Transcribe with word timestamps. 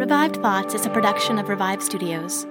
Revived 0.00 0.36
Thoughts 0.36 0.72
is 0.72 0.86
a 0.86 0.88
production 0.88 1.38
of 1.38 1.50
Revive 1.50 1.82
Studios. 1.82 2.46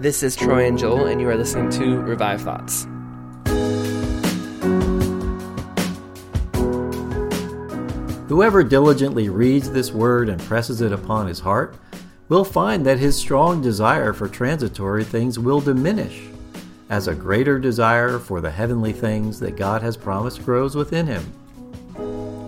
This 0.00 0.22
is 0.22 0.34
Troy 0.34 0.66
and 0.66 0.78
Joel, 0.78 1.08
and 1.08 1.20
you 1.20 1.28
are 1.28 1.36
listening 1.36 1.68
to 1.72 2.00
Revived 2.00 2.44
Thoughts. 2.44 2.86
Whoever 8.28 8.64
diligently 8.64 9.28
reads 9.28 9.70
this 9.70 9.92
word 9.92 10.30
and 10.30 10.40
presses 10.40 10.80
it 10.80 10.92
upon 10.92 11.26
his 11.26 11.40
heart 11.40 11.76
will 12.30 12.42
find 12.42 12.86
that 12.86 13.00
his 13.00 13.18
strong 13.18 13.60
desire 13.60 14.14
for 14.14 14.28
transitory 14.28 15.04
things 15.04 15.38
will 15.38 15.60
diminish 15.60 16.22
as 16.88 17.06
a 17.06 17.14
greater 17.14 17.58
desire 17.58 18.18
for 18.18 18.40
the 18.40 18.50
heavenly 18.50 18.94
things 18.94 19.38
that 19.40 19.56
God 19.56 19.82
has 19.82 19.98
promised 19.98 20.42
grows 20.42 20.74
within 20.74 21.06
him. 21.06 21.30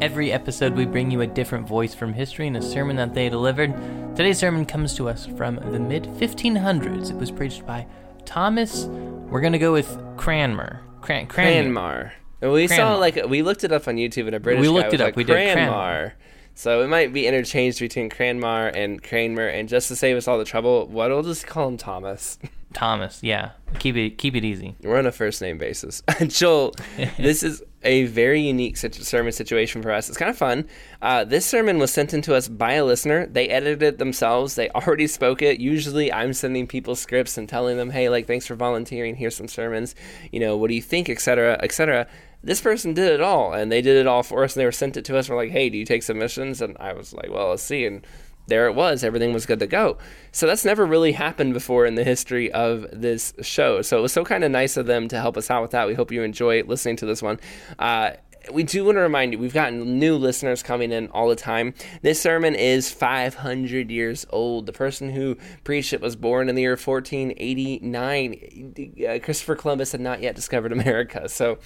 Every 0.05 0.33
episode, 0.33 0.75
we 0.75 0.85
bring 0.85 1.11
you 1.11 1.23
a 1.23 1.27
different 1.27 1.67
voice 1.67 1.95
from 1.95 2.13
history 2.13 2.47
and 2.47 2.59
a 2.59 2.61
sermon 2.61 2.97
that 2.97 3.15
they 3.15 3.31
delivered. 3.31 3.75
Today's 4.15 4.37
sermon 4.39 4.67
comes 4.67 4.93
to 4.97 5.09
us 5.09 5.25
from 5.25 5.57
the 5.73 5.79
mid 5.81 6.03
1500s. 6.05 7.11
It 7.11 7.17
was 7.17 7.31
preached 7.31 7.65
by 7.65 7.87
Thomas. 8.27 8.85
We're 8.85 9.41
going 9.41 9.55
to 9.55 9.59
go 9.59 9.73
with 9.73 9.89
Cranmer. 10.19 10.83
Cran- 11.01 11.27
Cranmer. 11.27 12.13
And 12.43 12.53
we 12.53 12.67
Cranmer. 12.67 12.83
saw 12.83 12.97
like 12.97 13.19
we 13.31 13.41
looked 13.41 13.65
it 13.65 13.73
up 13.73 13.89
on 13.89 13.97
YouTube 13.97 14.27
and 14.27 14.35
a 14.35 14.41
British 14.41 14.61
We 14.61 14.69
looked 14.69 14.93
it 14.93 15.01
up. 15.01 15.07
like 15.07 15.17
We 15.17 15.25
did 15.25 15.33
Cranmer. 15.33 15.55
Cranmer. 15.55 16.15
So 16.55 16.83
it 16.83 16.89
might 16.89 17.15
be 17.15 17.27
interchanged 17.27 17.81
between 17.81 18.11
Cranmer 18.11 18.67
and 18.69 19.03
Cranmer, 19.03 19.47
and 19.49 19.71
just 19.71 19.89
to 19.89 19.97
save 19.97 20.19
us 20.19 20.29
all 20.29 20.37
the 20.37 20.45
trouble, 20.45 20.87
what 20.87 21.09
we'll 21.09 21.23
just 21.23 21.47
call 21.47 21.67
him 21.69 21.79
Thomas. 21.79 22.39
Thomas, 22.75 23.23
yeah. 23.23 23.53
Keep 23.79 23.97
it 23.97 24.19
keep 24.19 24.35
it 24.35 24.45
easy. 24.45 24.77
We're 24.83 24.99
on 24.99 25.07
a 25.07 25.13
first 25.13 25.41
name 25.41 25.59
basis. 25.59 26.03
Joel, 26.27 26.75
this 27.17 27.43
is 27.43 27.63
a 27.83 28.05
very 28.07 28.41
unique 28.41 28.77
sermon 28.77 29.33
situation 29.33 29.83
for 29.83 29.91
us. 29.91 30.09
It's 30.09 30.19
kind 30.19 30.31
of 30.31 30.37
fun. 30.37 30.67
Uh, 31.03 31.25
this 31.25 31.45
sermon 31.45 31.79
was 31.79 31.93
sent 31.93 32.15
in 32.15 32.23
to 32.23 32.35
us 32.35 32.49
by 32.49 32.73
a 32.73 32.85
listener. 32.85 33.27
They 33.27 33.49
edited 33.49 33.83
it 33.83 33.99
themselves. 33.99 34.55
They 34.55 34.69
already 34.75 35.07
spoke 35.07 35.43
it. 35.43 35.61
Usually, 35.61 36.13
I'm 36.13 36.33
sending 36.33 36.67
people 36.67 36.97
scripts 36.97 37.39
and 37.39 37.49
telling 37.49 37.77
them, 37.77 37.91
"Hey, 37.91 38.09
like, 38.09 38.27
thanks 38.27 38.47
for 38.47 38.55
volunteering. 38.55 39.17
Here's 39.17 39.37
some 39.37 39.49
sermons. 39.49 39.95
You 40.33 40.41
know, 40.41 40.57
what 40.57 40.69
do 40.69 40.75
you 40.75 40.83
think, 40.83 41.09
etc., 41.09 41.59
etc." 41.63 42.07
This 42.43 42.61
person 42.61 42.93
did 42.93 43.11
it 43.11 43.23
all, 43.23 43.55
and 43.55 43.73
they 43.73 43.81
did 43.81 43.97
it 43.97 44.07
all 44.07 44.23
for 44.23 44.45
us. 44.45 44.55
And 44.55 44.61
they 44.61 44.67
were 44.67 44.73
sent 44.73 44.99
it 44.99 45.05
to 45.07 45.17
us. 45.17 45.29
We're 45.29 45.37
like, 45.37 45.51
"Hey, 45.51 45.71
do 45.71 45.79
you 45.79 45.87
take 45.87 46.03
submissions?" 46.03 46.61
And 46.61 46.77
I 46.79 46.93
was 46.93 47.13
like, 47.13 47.31
"Well, 47.31 47.51
let's 47.51 47.63
see." 47.63 47.87
And 47.87 48.07
there 48.47 48.67
it 48.67 48.75
was. 48.75 49.03
Everything 49.03 49.33
was 49.33 49.47
good 49.47 49.61
to 49.61 49.67
go. 49.67 49.97
So 50.33 50.47
that's 50.47 50.65
never 50.65 50.85
really 50.85 51.13
happened 51.13 51.55
before 51.55 51.87
in 51.87 51.95
the 51.95 52.05
history 52.05 52.53
of 52.53 52.87
this 52.93 53.33
show. 53.43 53.83
So 53.83 53.99
it 53.99 54.03
was 54.03 54.13
so 54.13 54.25
kind 54.25 54.45
of 54.45 54.51
nice 54.51 54.77
of 54.77 54.87
them 54.87 55.09
to 55.09 55.21
help 55.21 55.37
us 55.37 55.51
out 55.51 55.63
with 55.63 55.71
that. 55.73 55.87
We 55.87 55.95
hope 55.95 56.13
you 56.13 56.23
enjoy 56.23 56.63
listening 56.65 56.97
to 56.97 57.07
this 57.07 57.23
one. 57.23 57.41
Uh, 57.79 58.13
we 58.53 58.63
do 58.63 58.85
want 58.85 58.97
to 58.97 59.01
remind 59.01 59.33
you, 59.33 59.39
we've 59.39 59.55
gotten 59.55 59.99
new 59.99 60.17
listeners 60.17 60.63
coming 60.63 60.93
in 60.93 61.09
all 61.09 61.29
the 61.29 61.37
time. 61.37 61.75
This 62.03 62.21
sermon 62.21 62.55
is 62.55 62.91
500 62.91 63.91
years 63.91 64.27
old. 64.31 64.67
The 64.67 64.73
person 64.73 65.11
who 65.11 65.37
preached 65.63 65.93
it 65.93 66.01
was 66.01 66.17
born 66.17 66.49
in 66.49 66.55
the 66.55 66.63
year 66.63 66.77
1489. 66.77 68.95
Uh, 69.09 69.19
Christopher 69.25 69.57
Columbus 69.57 69.93
had 69.93 70.01
not 70.01 70.21
yet 70.21 70.35
discovered 70.35 70.73
America. 70.73 71.29
So 71.29 71.59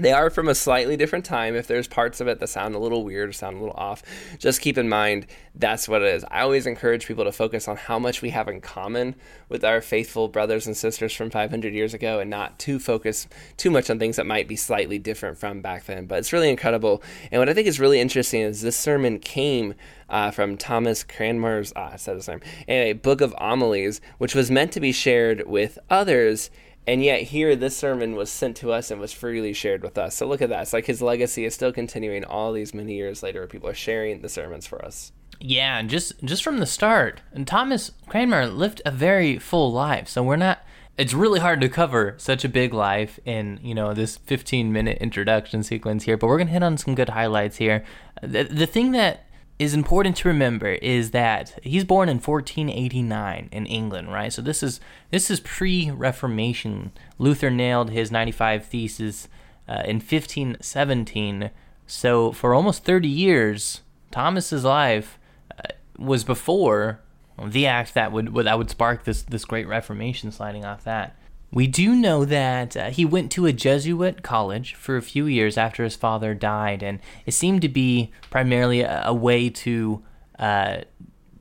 they 0.00 0.12
are 0.12 0.30
from 0.30 0.48
a 0.48 0.54
slightly 0.54 0.96
different 0.96 1.24
time. 1.24 1.54
If 1.54 1.66
there's 1.66 1.86
parts 1.86 2.20
of 2.20 2.28
it 2.28 2.40
that 2.40 2.48
sound 2.48 2.74
a 2.74 2.78
little 2.78 3.04
weird 3.04 3.28
or 3.28 3.32
sound 3.32 3.56
a 3.56 3.60
little 3.60 3.76
off, 3.76 4.02
just 4.38 4.60
keep 4.60 4.78
in 4.78 4.88
mind 4.88 5.26
that's 5.54 5.88
what 5.88 6.02
it 6.02 6.14
is. 6.14 6.24
I 6.30 6.40
always 6.40 6.66
encourage 6.66 7.06
people 7.06 7.24
to 7.24 7.32
focus 7.32 7.68
on 7.68 7.76
how 7.76 7.98
much 7.98 8.22
we 8.22 8.30
have 8.30 8.48
in 8.48 8.60
common 8.60 9.14
with 9.48 9.64
our 9.64 9.80
faithful 9.80 10.28
brothers 10.28 10.66
and 10.66 10.76
sisters 10.76 11.12
from 11.12 11.30
500 11.30 11.74
years 11.74 11.92
ago 11.92 12.20
and 12.20 12.30
not 12.30 12.58
to 12.60 12.78
focus 12.78 13.26
too 13.56 13.70
much 13.70 13.90
on 13.90 13.98
things 13.98 14.16
that 14.16 14.26
might 14.26 14.48
be 14.48 14.56
slightly 14.56 14.98
different 14.98 15.38
from 15.38 15.60
back 15.60 15.84
then. 15.84 16.06
But 16.06 16.20
it's 16.20 16.32
really 16.32 16.50
incredible. 16.50 17.02
And 17.30 17.40
what 17.40 17.48
I 17.48 17.54
think 17.54 17.66
is 17.66 17.80
really 17.80 18.00
interesting 18.00 18.42
is 18.42 18.62
this 18.62 18.76
sermon 18.76 19.18
came 19.18 19.74
uh, 20.08 20.30
from 20.30 20.56
Thomas 20.56 21.04
Cranmer's, 21.04 21.72
ah, 21.76 21.90
I 21.92 21.96
said 21.96 22.16
his 22.16 22.28
name, 22.28 22.40
a 22.68 22.94
book 22.94 23.20
of 23.20 23.34
homilies, 23.38 24.00
which 24.18 24.34
was 24.34 24.50
meant 24.50 24.72
to 24.72 24.80
be 24.80 24.92
shared 24.92 25.46
with 25.46 25.78
others 25.88 26.50
and 26.90 27.04
yet 27.04 27.22
here 27.22 27.54
this 27.54 27.76
sermon 27.76 28.16
was 28.16 28.30
sent 28.30 28.56
to 28.56 28.72
us 28.72 28.90
and 28.90 29.00
was 29.00 29.12
freely 29.12 29.52
shared 29.52 29.82
with 29.82 29.96
us 29.96 30.16
so 30.16 30.26
look 30.26 30.42
at 30.42 30.48
that 30.48 30.62
it's 30.62 30.72
like 30.72 30.86
his 30.86 31.00
legacy 31.00 31.44
is 31.44 31.54
still 31.54 31.72
continuing 31.72 32.24
all 32.24 32.52
these 32.52 32.74
many 32.74 32.94
years 32.94 33.22
later 33.22 33.40
where 33.40 33.46
people 33.46 33.68
are 33.68 33.74
sharing 33.74 34.20
the 34.20 34.28
sermons 34.28 34.66
for 34.66 34.84
us 34.84 35.12
Yeah, 35.40 35.78
and 35.78 35.88
just 35.88 36.22
just 36.22 36.42
from 36.42 36.58
the 36.58 36.66
start, 36.66 37.22
and 37.32 37.46
Thomas 37.46 37.92
Cranmer 38.08 38.46
lived 38.46 38.82
a 38.84 38.90
very 38.90 39.38
full 39.38 39.72
life. 39.72 40.06
So 40.08 40.22
we're 40.22 40.36
not. 40.36 40.58
It's 40.98 41.14
really 41.14 41.40
hard 41.40 41.62
to 41.62 41.68
cover 41.70 42.14
such 42.18 42.44
a 42.44 42.48
big 42.48 42.74
life 42.74 43.18
in 43.24 43.58
you 43.62 43.74
know 43.74 43.94
this 43.94 44.18
15 44.18 44.70
minute 44.70 44.98
introduction 45.00 45.62
sequence 45.62 46.04
here. 46.04 46.18
But 46.18 46.26
we're 46.26 46.36
gonna 46.36 46.50
hit 46.50 46.62
on 46.62 46.76
some 46.76 46.94
good 46.94 47.08
highlights 47.10 47.56
here. 47.56 47.84
The 48.22 48.44
the 48.44 48.66
thing 48.66 48.92
that 48.92 49.24
is 49.60 49.74
important 49.74 50.16
to 50.16 50.26
remember 50.26 50.68
is 50.68 51.10
that 51.10 51.58
he's 51.62 51.84
born 51.84 52.08
in 52.08 52.16
1489 52.16 53.50
in 53.52 53.66
England, 53.66 54.10
right? 54.10 54.32
So 54.32 54.40
this 54.40 54.62
is 54.62 54.80
this 55.10 55.30
is 55.30 55.38
pre-Reformation. 55.40 56.92
Luther 57.18 57.50
nailed 57.50 57.90
his 57.90 58.10
95 58.10 58.64
theses 58.64 59.28
uh, 59.68 59.82
in 59.84 59.96
1517. 59.96 61.50
So 61.86 62.32
for 62.32 62.54
almost 62.54 62.84
30 62.84 63.06
years, 63.06 63.82
Thomas's 64.10 64.64
life 64.64 65.18
uh, 65.52 65.74
was 65.98 66.24
before 66.24 67.02
the 67.44 67.66
act 67.66 67.92
that 67.92 68.12
would 68.12 68.34
that 68.34 68.56
would 68.56 68.70
spark 68.70 69.04
this 69.04 69.20
this 69.24 69.44
great 69.44 69.68
Reformation. 69.68 70.32
Sliding 70.32 70.64
off 70.64 70.84
that. 70.84 71.16
We 71.52 71.66
do 71.66 71.96
know 71.96 72.24
that 72.24 72.76
uh, 72.76 72.90
he 72.90 73.04
went 73.04 73.32
to 73.32 73.46
a 73.46 73.52
Jesuit 73.52 74.22
college 74.22 74.74
for 74.74 74.96
a 74.96 75.02
few 75.02 75.26
years 75.26 75.58
after 75.58 75.82
his 75.82 75.96
father 75.96 76.32
died, 76.32 76.82
and 76.82 77.00
it 77.26 77.32
seemed 77.32 77.62
to 77.62 77.68
be 77.68 78.12
primarily 78.30 78.82
a, 78.82 79.02
a 79.06 79.14
way 79.14 79.50
to 79.50 80.02
uh, 80.38 80.78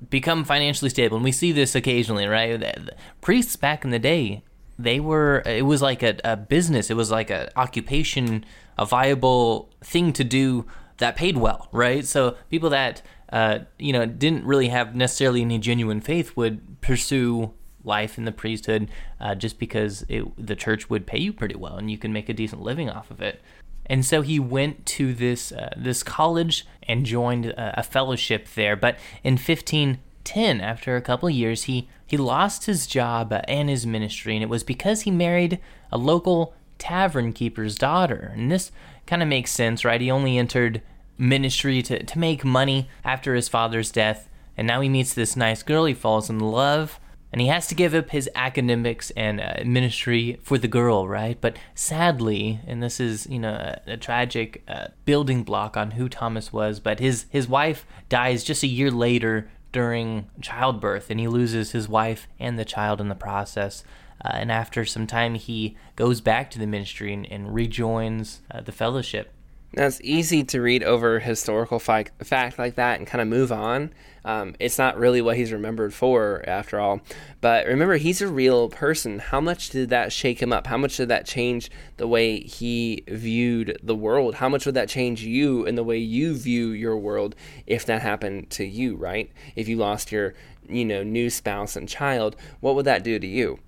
become 0.09 0.43
financially 0.43 0.89
stable. 0.89 1.17
And 1.17 1.23
we 1.23 1.31
see 1.31 1.51
this 1.51 1.75
occasionally, 1.75 2.25
right? 2.25 2.59
The- 2.59 2.95
Priests 3.21 3.55
back 3.55 3.85
in 3.85 3.91
the 3.91 3.99
day, 3.99 4.43
they 4.79 4.99
were, 4.99 5.43
it 5.45 5.65
was 5.65 5.81
like 5.81 6.01
a, 6.01 6.17
a 6.23 6.35
business, 6.35 6.89
it 6.89 6.95
was 6.95 7.11
like 7.11 7.29
an 7.29 7.49
occupation, 7.55 8.45
a 8.77 8.85
viable 8.85 9.69
thing 9.81 10.13
to 10.13 10.23
do 10.23 10.65
that 10.97 11.15
paid 11.15 11.37
well, 11.37 11.67
right? 11.71 12.05
So 12.05 12.35
people 12.49 12.69
that, 12.71 13.01
uh, 13.31 13.59
you 13.77 13.93
know, 13.93 14.05
didn't 14.05 14.45
really 14.45 14.69
have 14.69 14.95
necessarily 14.95 15.41
any 15.41 15.59
genuine 15.59 16.01
faith 16.01 16.35
would 16.35 16.81
pursue 16.81 17.53
life 17.83 18.17
in 18.17 18.25
the 18.25 18.31
priesthood 18.31 18.89
uh, 19.19 19.35
just 19.35 19.59
because 19.59 20.05
it, 20.09 20.23
the 20.43 20.55
church 20.55 20.89
would 20.89 21.07
pay 21.07 21.19
you 21.19 21.33
pretty 21.33 21.55
well 21.55 21.77
and 21.77 21.89
you 21.89 21.97
can 21.97 22.13
make 22.13 22.29
a 22.29 22.33
decent 22.33 22.61
living 22.61 22.89
off 22.89 23.11
of 23.11 23.21
it. 23.21 23.41
And 23.85 24.05
so 24.05 24.21
he 24.21 24.39
went 24.39 24.85
to 24.87 25.13
this 25.13 25.51
uh, 25.51 25.73
this 25.75 26.03
college 26.03 26.65
and 26.83 27.05
joined 27.05 27.47
a, 27.47 27.79
a 27.79 27.83
fellowship 27.83 28.47
there. 28.53 28.75
But 28.75 28.97
in 29.23 29.33
1510, 29.33 30.61
after 30.61 30.95
a 30.95 31.01
couple 31.01 31.29
years, 31.29 31.63
he 31.63 31.89
he 32.05 32.15
lost 32.15 32.65
his 32.65 32.85
job 32.85 33.33
and 33.47 33.67
his 33.67 33.87
ministry, 33.87 34.35
and 34.35 34.43
it 34.43 34.49
was 34.49 34.63
because 34.63 35.01
he 35.01 35.11
married 35.11 35.59
a 35.91 35.97
local 35.97 36.53
tavern 36.77 37.33
keeper's 37.33 37.75
daughter. 37.75 38.31
And 38.35 38.51
this 38.51 38.71
kind 39.07 39.23
of 39.23 39.27
makes 39.27 39.51
sense, 39.51 39.83
right? 39.83 39.99
He 39.99 40.11
only 40.11 40.37
entered 40.37 40.81
ministry 41.17 41.81
to, 41.81 42.03
to 42.03 42.19
make 42.19 42.45
money 42.45 42.89
after 43.03 43.35
his 43.35 43.49
father's 43.49 43.91
death, 43.91 44.29
and 44.55 44.67
now 44.67 44.81
he 44.81 44.89
meets 44.89 45.13
this 45.13 45.35
nice 45.35 45.63
girl 45.63 45.85
he 45.85 45.93
falls 45.95 46.29
in 46.29 46.39
love 46.39 46.99
and 47.31 47.41
he 47.41 47.47
has 47.47 47.67
to 47.67 47.75
give 47.75 47.93
up 47.93 48.09
his 48.09 48.29
academics 48.33 49.11
and 49.11 49.39
uh, 49.39 49.57
ministry 49.63 50.39
for 50.41 50.57
the 50.57 50.67
girl, 50.67 51.07
right? 51.07 51.39
But 51.39 51.57
sadly, 51.75 52.59
and 52.65 52.81
this 52.81 52.99
is 52.99 53.27
you 53.27 53.39
know 53.39 53.53
a, 53.53 53.93
a 53.93 53.97
tragic 53.97 54.63
uh, 54.67 54.87
building 55.05 55.43
block 55.43 55.77
on 55.77 55.91
who 55.91 56.09
Thomas 56.09 56.51
was, 56.51 56.79
but 56.79 56.99
his 56.99 57.25
his 57.29 57.47
wife 57.47 57.85
dies 58.09 58.43
just 58.43 58.63
a 58.63 58.67
year 58.67 58.91
later 58.91 59.49
during 59.71 60.29
childbirth, 60.41 61.09
and 61.09 61.19
he 61.19 61.27
loses 61.27 61.71
his 61.71 61.87
wife 61.87 62.27
and 62.39 62.57
the 62.57 62.65
child 62.65 62.99
in 62.99 63.09
the 63.09 63.15
process. 63.15 63.83
Uh, 64.23 64.31
and 64.33 64.51
after 64.51 64.83
some 64.83 65.07
time, 65.07 65.35
he 65.35 65.77
goes 65.95 66.19
back 66.19 66.51
to 66.51 66.59
the 66.59 66.67
ministry 66.67 67.13
and, 67.13 67.25
and 67.31 67.53
rejoins 67.53 68.41
uh, 68.51 68.59
the 68.59 68.71
fellowship. 68.71 69.31
Now, 69.71 69.85
it's 69.85 70.01
easy 70.01 70.43
to 70.45 70.61
read 70.61 70.83
over 70.83 71.19
historical 71.19 71.77
fi- 71.77 72.07
fact 72.23 72.57
like 72.57 72.75
that 72.75 72.97
and 72.97 73.07
kind 73.07 73.21
of 73.21 73.27
move 73.27 73.51
on. 73.51 73.93
Um, 74.25 74.55
it's 74.59 74.79
not 74.79 74.97
really 74.97 75.21
what 75.21 75.37
he's 75.37 75.51
remembered 75.51 75.93
for, 75.93 76.43
after 76.47 76.79
all. 76.79 77.01
But 77.39 77.67
remember, 77.67 77.97
he's 77.97 78.21
a 78.21 78.27
real 78.27 78.69
person. 78.69 79.19
How 79.19 79.39
much 79.39 79.69
did 79.69 79.89
that 79.89 80.11
shake 80.11 80.41
him 80.41 80.51
up? 80.51 80.67
How 80.67 80.77
much 80.77 80.97
did 80.97 81.07
that 81.09 81.25
change 81.25 81.69
the 81.97 82.07
way 82.07 82.39
he 82.39 83.03
viewed 83.07 83.77
the 83.83 83.95
world? 83.95 84.35
How 84.35 84.49
much 84.49 84.65
would 84.65 84.75
that 84.75 84.89
change 84.89 85.23
you 85.23 85.65
and 85.65 85.77
the 85.77 85.83
way 85.83 85.97
you 85.97 86.35
view 86.35 86.69
your 86.69 86.97
world 86.97 87.35
if 87.67 87.85
that 87.85 88.01
happened 88.01 88.49
to 88.51 88.65
you, 88.65 88.95
right? 88.95 89.31
If 89.55 89.67
you 89.67 89.77
lost 89.77 90.11
your, 90.11 90.33
you 90.67 90.83
know, 90.83 91.03
new 91.03 91.29
spouse 91.29 91.75
and 91.75 91.87
child, 91.87 92.35
what 92.59 92.73
would 92.75 92.85
that 92.85 93.03
do 93.03 93.19
to 93.19 93.27
you? 93.27 93.59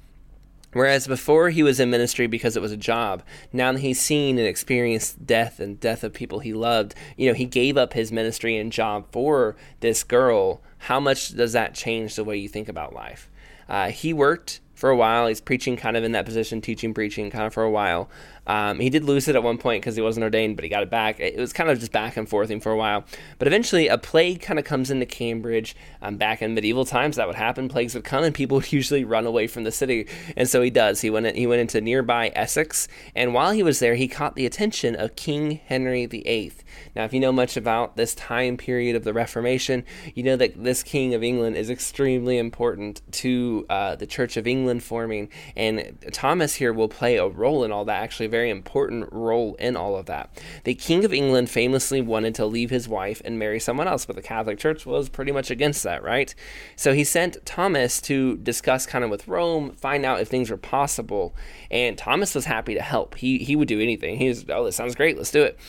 Whereas 0.73 1.07
before 1.07 1.49
he 1.49 1.63
was 1.63 1.79
in 1.79 1.89
ministry 1.89 2.27
because 2.27 2.55
it 2.55 2.61
was 2.61 2.71
a 2.71 2.77
job, 2.77 3.23
now 3.51 3.71
that 3.71 3.79
he's 3.79 3.99
seen 3.99 4.37
and 4.37 4.47
experienced 4.47 5.25
death 5.25 5.59
and 5.59 5.79
death 5.79 6.03
of 6.03 6.13
people 6.13 6.39
he 6.39 6.53
loved, 6.53 6.95
you 7.17 7.27
know, 7.27 7.33
he 7.33 7.45
gave 7.45 7.77
up 7.77 7.93
his 7.93 8.11
ministry 8.11 8.57
and 8.57 8.71
job 8.71 9.05
for 9.11 9.55
this 9.81 10.03
girl. 10.03 10.61
How 10.79 10.99
much 10.99 11.35
does 11.35 11.53
that 11.53 11.75
change 11.75 12.15
the 12.15 12.23
way 12.23 12.37
you 12.37 12.47
think 12.47 12.69
about 12.69 12.93
life? 12.93 13.29
Uh, 13.67 13.89
he 13.89 14.13
worked 14.13 14.61
for 14.73 14.89
a 14.89 14.95
while. 14.95 15.27
He's 15.27 15.39
preaching 15.41 15.77
kind 15.77 15.95
of 15.95 16.03
in 16.03 16.11
that 16.13 16.25
position, 16.25 16.59
teaching, 16.59 16.93
preaching 16.93 17.29
kind 17.29 17.45
of 17.45 17.53
for 17.53 17.63
a 17.63 17.69
while. 17.69 18.09
Um, 18.47 18.79
he 18.79 18.89
did 18.89 19.03
lose 19.03 19.27
it 19.27 19.35
at 19.35 19.43
one 19.43 19.57
point 19.57 19.81
because 19.81 19.95
he 19.95 20.01
wasn't 20.01 20.23
ordained, 20.23 20.55
but 20.55 20.63
he 20.63 20.69
got 20.69 20.83
it 20.83 20.89
back. 20.89 21.19
It 21.19 21.37
was 21.37 21.53
kind 21.53 21.69
of 21.69 21.79
just 21.79 21.91
back 21.91 22.17
and 22.17 22.27
forthing 22.27 22.59
for 22.59 22.71
a 22.71 22.77
while. 22.77 23.05
But 23.37 23.47
eventually, 23.47 23.87
a 23.87 23.97
plague 23.97 24.41
kind 24.41 24.57
of 24.57 24.65
comes 24.65 24.89
into 24.89 25.05
Cambridge. 25.05 25.75
Um, 26.01 26.17
back 26.17 26.41
in 26.41 26.55
medieval 26.55 26.85
times, 26.85 27.17
that 27.17 27.27
would 27.27 27.35
happen. 27.35 27.69
Plagues 27.69 27.93
would 27.93 28.03
come, 28.03 28.23
and 28.23 28.33
people 28.33 28.55
would 28.57 28.71
usually 28.71 29.03
run 29.03 29.25
away 29.25 29.47
from 29.47 29.63
the 29.63 29.71
city. 29.71 30.07
And 30.35 30.49
so 30.49 30.61
he 30.61 30.69
does. 30.69 31.01
He 31.01 31.09
went. 31.09 31.27
In, 31.27 31.35
he 31.35 31.45
went 31.45 31.61
into 31.61 31.81
nearby 31.81 32.31
Essex, 32.35 32.87
and 33.15 33.33
while 33.33 33.51
he 33.51 33.63
was 33.63 33.79
there, 33.79 33.95
he 33.95 34.07
caught 34.07 34.35
the 34.35 34.45
attention 34.45 34.95
of 34.95 35.15
King 35.15 35.61
Henry 35.65 36.05
VIII. 36.05 36.53
Now, 36.95 37.03
if 37.05 37.13
you 37.13 37.19
know 37.19 37.31
much 37.31 37.57
about 37.57 37.95
this 37.95 38.15
time 38.15 38.57
period 38.57 38.95
of 38.95 39.03
the 39.03 39.13
Reformation, 39.13 39.83
you 40.15 40.23
know 40.23 40.35
that 40.37 40.61
this 40.61 40.83
King 40.83 41.13
of 41.13 41.23
England 41.23 41.57
is 41.57 41.69
extremely 41.69 42.37
important 42.37 43.01
to 43.11 43.65
uh, 43.69 43.95
the 43.95 44.07
Church 44.07 44.37
of 44.37 44.47
England 44.47 44.83
forming, 44.83 45.29
and 45.55 45.97
Thomas 46.11 46.55
here 46.55 46.73
will 46.73 46.89
play 46.89 47.17
a 47.17 47.27
role 47.27 47.63
in 47.63 47.71
all 47.71 47.85
that. 47.85 48.01
Actually, 48.01 48.27
very 48.31 48.49
important 48.49 49.09
role 49.11 49.53
in 49.55 49.75
all 49.75 49.95
of 49.95 50.07
that. 50.07 50.41
The 50.63 50.73
King 50.73 51.05
of 51.05 51.13
England 51.13 51.49
famously 51.49 52.01
wanted 52.01 52.33
to 52.35 52.45
leave 52.45 52.71
his 52.71 52.87
wife 52.87 53.21
and 53.23 53.37
marry 53.37 53.59
someone 53.59 53.87
else, 53.87 54.05
but 54.05 54.15
the 54.15 54.21
Catholic 54.21 54.57
Church 54.57 54.85
was 54.85 55.09
pretty 55.09 55.31
much 55.31 55.51
against 55.51 55.83
that, 55.83 56.01
right? 56.01 56.33
So 56.75 56.93
he 56.93 57.03
sent 57.03 57.45
Thomas 57.45 58.01
to 58.01 58.37
discuss 58.37 58.87
kind 58.87 59.03
of 59.03 59.11
with 59.11 59.27
Rome, 59.27 59.73
find 59.73 60.05
out 60.05 60.21
if 60.21 60.29
things 60.29 60.49
were 60.49 60.57
possible, 60.57 61.35
and 61.69 61.97
Thomas 61.97 62.33
was 62.33 62.45
happy 62.45 62.73
to 62.73 62.81
help. 62.81 63.15
He 63.15 63.37
he 63.37 63.55
would 63.55 63.67
do 63.67 63.79
anything. 63.79 64.17
He 64.17 64.29
was, 64.29 64.45
oh, 64.49 64.65
this 64.65 64.75
sounds 64.75 64.95
great, 64.95 65.17
let's 65.17 65.31
do 65.31 65.43
it. 65.43 65.59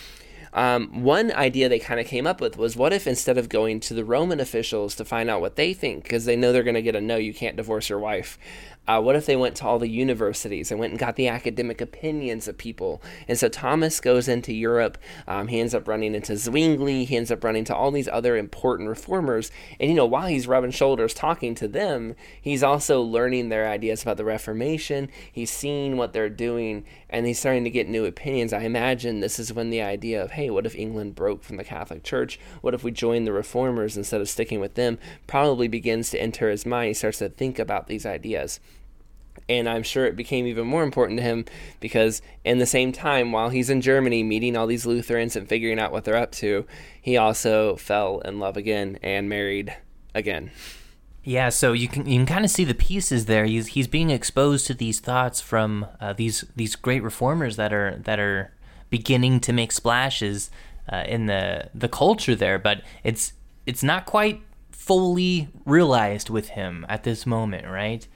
Um, 0.54 1.02
one 1.02 1.32
idea 1.32 1.68
they 1.68 1.78
kind 1.78 1.98
of 1.98 2.06
came 2.06 2.26
up 2.26 2.40
with 2.40 2.58
was 2.58 2.76
what 2.76 2.92
if 2.92 3.06
instead 3.06 3.38
of 3.38 3.48
going 3.48 3.80
to 3.80 3.94
the 3.94 4.04
Roman 4.04 4.38
officials 4.38 4.94
to 4.96 5.04
find 5.04 5.30
out 5.30 5.40
what 5.40 5.56
they 5.56 5.72
think, 5.72 6.02
because 6.02 6.26
they 6.26 6.36
know 6.36 6.52
they're 6.52 6.62
going 6.62 6.74
to 6.74 6.82
get 6.82 6.94
a 6.94 7.00
no, 7.00 7.16
you 7.16 7.32
can't 7.32 7.56
divorce 7.56 7.88
your 7.88 7.98
wife, 7.98 8.38
uh, 8.88 9.00
what 9.00 9.14
if 9.14 9.26
they 9.26 9.36
went 9.36 9.54
to 9.56 9.64
all 9.64 9.78
the 9.78 9.88
universities 9.88 10.70
and 10.70 10.80
went 10.80 10.90
and 10.90 10.98
got 10.98 11.14
the 11.14 11.28
academic 11.28 11.80
opinions 11.80 12.48
of 12.48 12.58
people? 12.58 13.00
And 13.28 13.38
so 13.38 13.48
Thomas 13.48 14.00
goes 14.00 14.26
into 14.26 14.52
Europe. 14.52 14.98
Um, 15.28 15.48
he 15.48 15.60
ends 15.60 15.72
up 15.72 15.86
running 15.86 16.16
into 16.16 16.36
Zwingli. 16.36 17.04
He 17.04 17.16
ends 17.16 17.30
up 17.30 17.44
running 17.44 17.64
to 17.64 17.76
all 17.76 17.92
these 17.92 18.08
other 18.08 18.36
important 18.36 18.88
reformers. 18.88 19.52
And, 19.78 19.88
you 19.88 19.94
know, 19.94 20.06
while 20.06 20.26
he's 20.26 20.48
rubbing 20.48 20.72
shoulders 20.72 21.14
talking 21.14 21.54
to 21.56 21.68
them, 21.68 22.16
he's 22.40 22.64
also 22.64 23.00
learning 23.00 23.50
their 23.50 23.68
ideas 23.68 24.02
about 24.02 24.16
the 24.16 24.24
Reformation. 24.24 25.08
He's 25.30 25.50
seeing 25.50 25.96
what 25.96 26.12
they're 26.12 26.28
doing 26.28 26.84
and 27.08 27.26
he's 27.26 27.38
starting 27.38 27.64
to 27.64 27.70
get 27.70 27.88
new 27.88 28.04
opinions. 28.04 28.52
I 28.52 28.62
imagine 28.62 29.20
this 29.20 29.38
is 29.38 29.52
when 29.52 29.70
the 29.70 29.82
idea 29.82 30.22
of, 30.22 30.32
hey, 30.32 30.50
what 30.50 30.66
if 30.66 30.74
England 30.74 31.14
broke 31.14 31.44
from 31.44 31.56
the 31.56 31.64
Catholic 31.64 32.02
Church? 32.02 32.40
What 32.62 32.74
if 32.74 32.82
we 32.82 32.90
joined 32.90 33.26
the 33.26 33.32
reformers 33.32 33.96
instead 33.96 34.20
of 34.20 34.28
sticking 34.28 34.58
with 34.58 34.74
them? 34.74 34.98
Probably 35.26 35.68
begins 35.68 36.10
to 36.10 36.20
enter 36.20 36.50
his 36.50 36.66
mind. 36.66 36.88
He 36.88 36.94
starts 36.94 37.18
to 37.18 37.28
think 37.28 37.58
about 37.60 37.86
these 37.86 38.06
ideas. 38.06 38.58
And 39.48 39.68
I'm 39.68 39.82
sure 39.82 40.06
it 40.06 40.16
became 40.16 40.46
even 40.46 40.66
more 40.66 40.82
important 40.82 41.18
to 41.18 41.24
him 41.24 41.44
because, 41.80 42.22
in 42.44 42.58
the 42.58 42.66
same 42.66 42.92
time, 42.92 43.32
while 43.32 43.50
he's 43.50 43.70
in 43.70 43.80
Germany 43.80 44.22
meeting 44.22 44.56
all 44.56 44.66
these 44.66 44.86
Lutherans 44.86 45.36
and 45.36 45.48
figuring 45.48 45.78
out 45.78 45.92
what 45.92 46.04
they're 46.04 46.16
up 46.16 46.32
to, 46.32 46.66
he 47.00 47.16
also 47.16 47.76
fell 47.76 48.20
in 48.20 48.38
love 48.38 48.56
again 48.56 48.98
and 49.02 49.28
married 49.28 49.76
again. 50.14 50.50
Yeah, 51.24 51.50
so 51.50 51.72
you 51.72 51.86
can 51.86 52.06
you 52.06 52.18
can 52.18 52.26
kind 52.26 52.44
of 52.44 52.50
see 52.50 52.64
the 52.64 52.74
pieces 52.74 53.26
there. 53.26 53.44
He's 53.44 53.68
he's 53.68 53.86
being 53.86 54.10
exposed 54.10 54.66
to 54.66 54.74
these 54.74 54.98
thoughts 54.98 55.40
from 55.40 55.86
uh, 56.00 56.12
these 56.12 56.44
these 56.56 56.74
great 56.74 57.02
reformers 57.02 57.56
that 57.56 57.72
are 57.72 57.96
that 58.04 58.18
are 58.18 58.52
beginning 58.90 59.38
to 59.40 59.52
make 59.52 59.70
splashes 59.70 60.50
uh, 60.92 61.04
in 61.06 61.26
the 61.26 61.70
the 61.74 61.88
culture 61.88 62.34
there, 62.34 62.58
but 62.58 62.82
it's 63.04 63.34
it's 63.66 63.84
not 63.84 64.04
quite 64.04 64.42
fully 64.70 65.48
realized 65.64 66.28
with 66.28 66.50
him 66.50 66.84
at 66.88 67.04
this 67.04 67.24
moment, 67.24 67.68
right? 67.68 68.08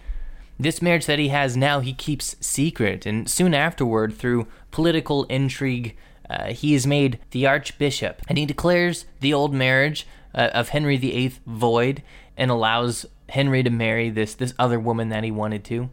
This 0.58 0.80
marriage 0.80 1.06
that 1.06 1.18
he 1.18 1.28
has 1.28 1.56
now, 1.56 1.80
he 1.80 1.92
keeps 1.92 2.36
secret, 2.40 3.04
and 3.04 3.28
soon 3.28 3.54
afterward, 3.54 4.14
through 4.14 4.48
political 4.70 5.24
intrigue, 5.24 5.96
uh, 6.30 6.46
he 6.46 6.74
is 6.74 6.86
made 6.86 7.18
the 7.30 7.46
archbishop, 7.46 8.22
and 8.28 8.38
he 8.38 8.46
declares 8.46 9.04
the 9.20 9.34
old 9.34 9.52
marriage 9.52 10.06
uh, 10.34 10.50
of 10.54 10.70
Henry 10.70 10.96
VIII 10.96 11.34
void 11.46 12.02
and 12.36 12.50
allows 12.50 13.06
Henry 13.28 13.62
to 13.62 13.70
marry 13.70 14.10
this 14.10 14.34
this 14.34 14.54
other 14.58 14.78
woman 14.78 15.08
that 15.10 15.24
he 15.24 15.30
wanted 15.30 15.64
to. 15.64 15.90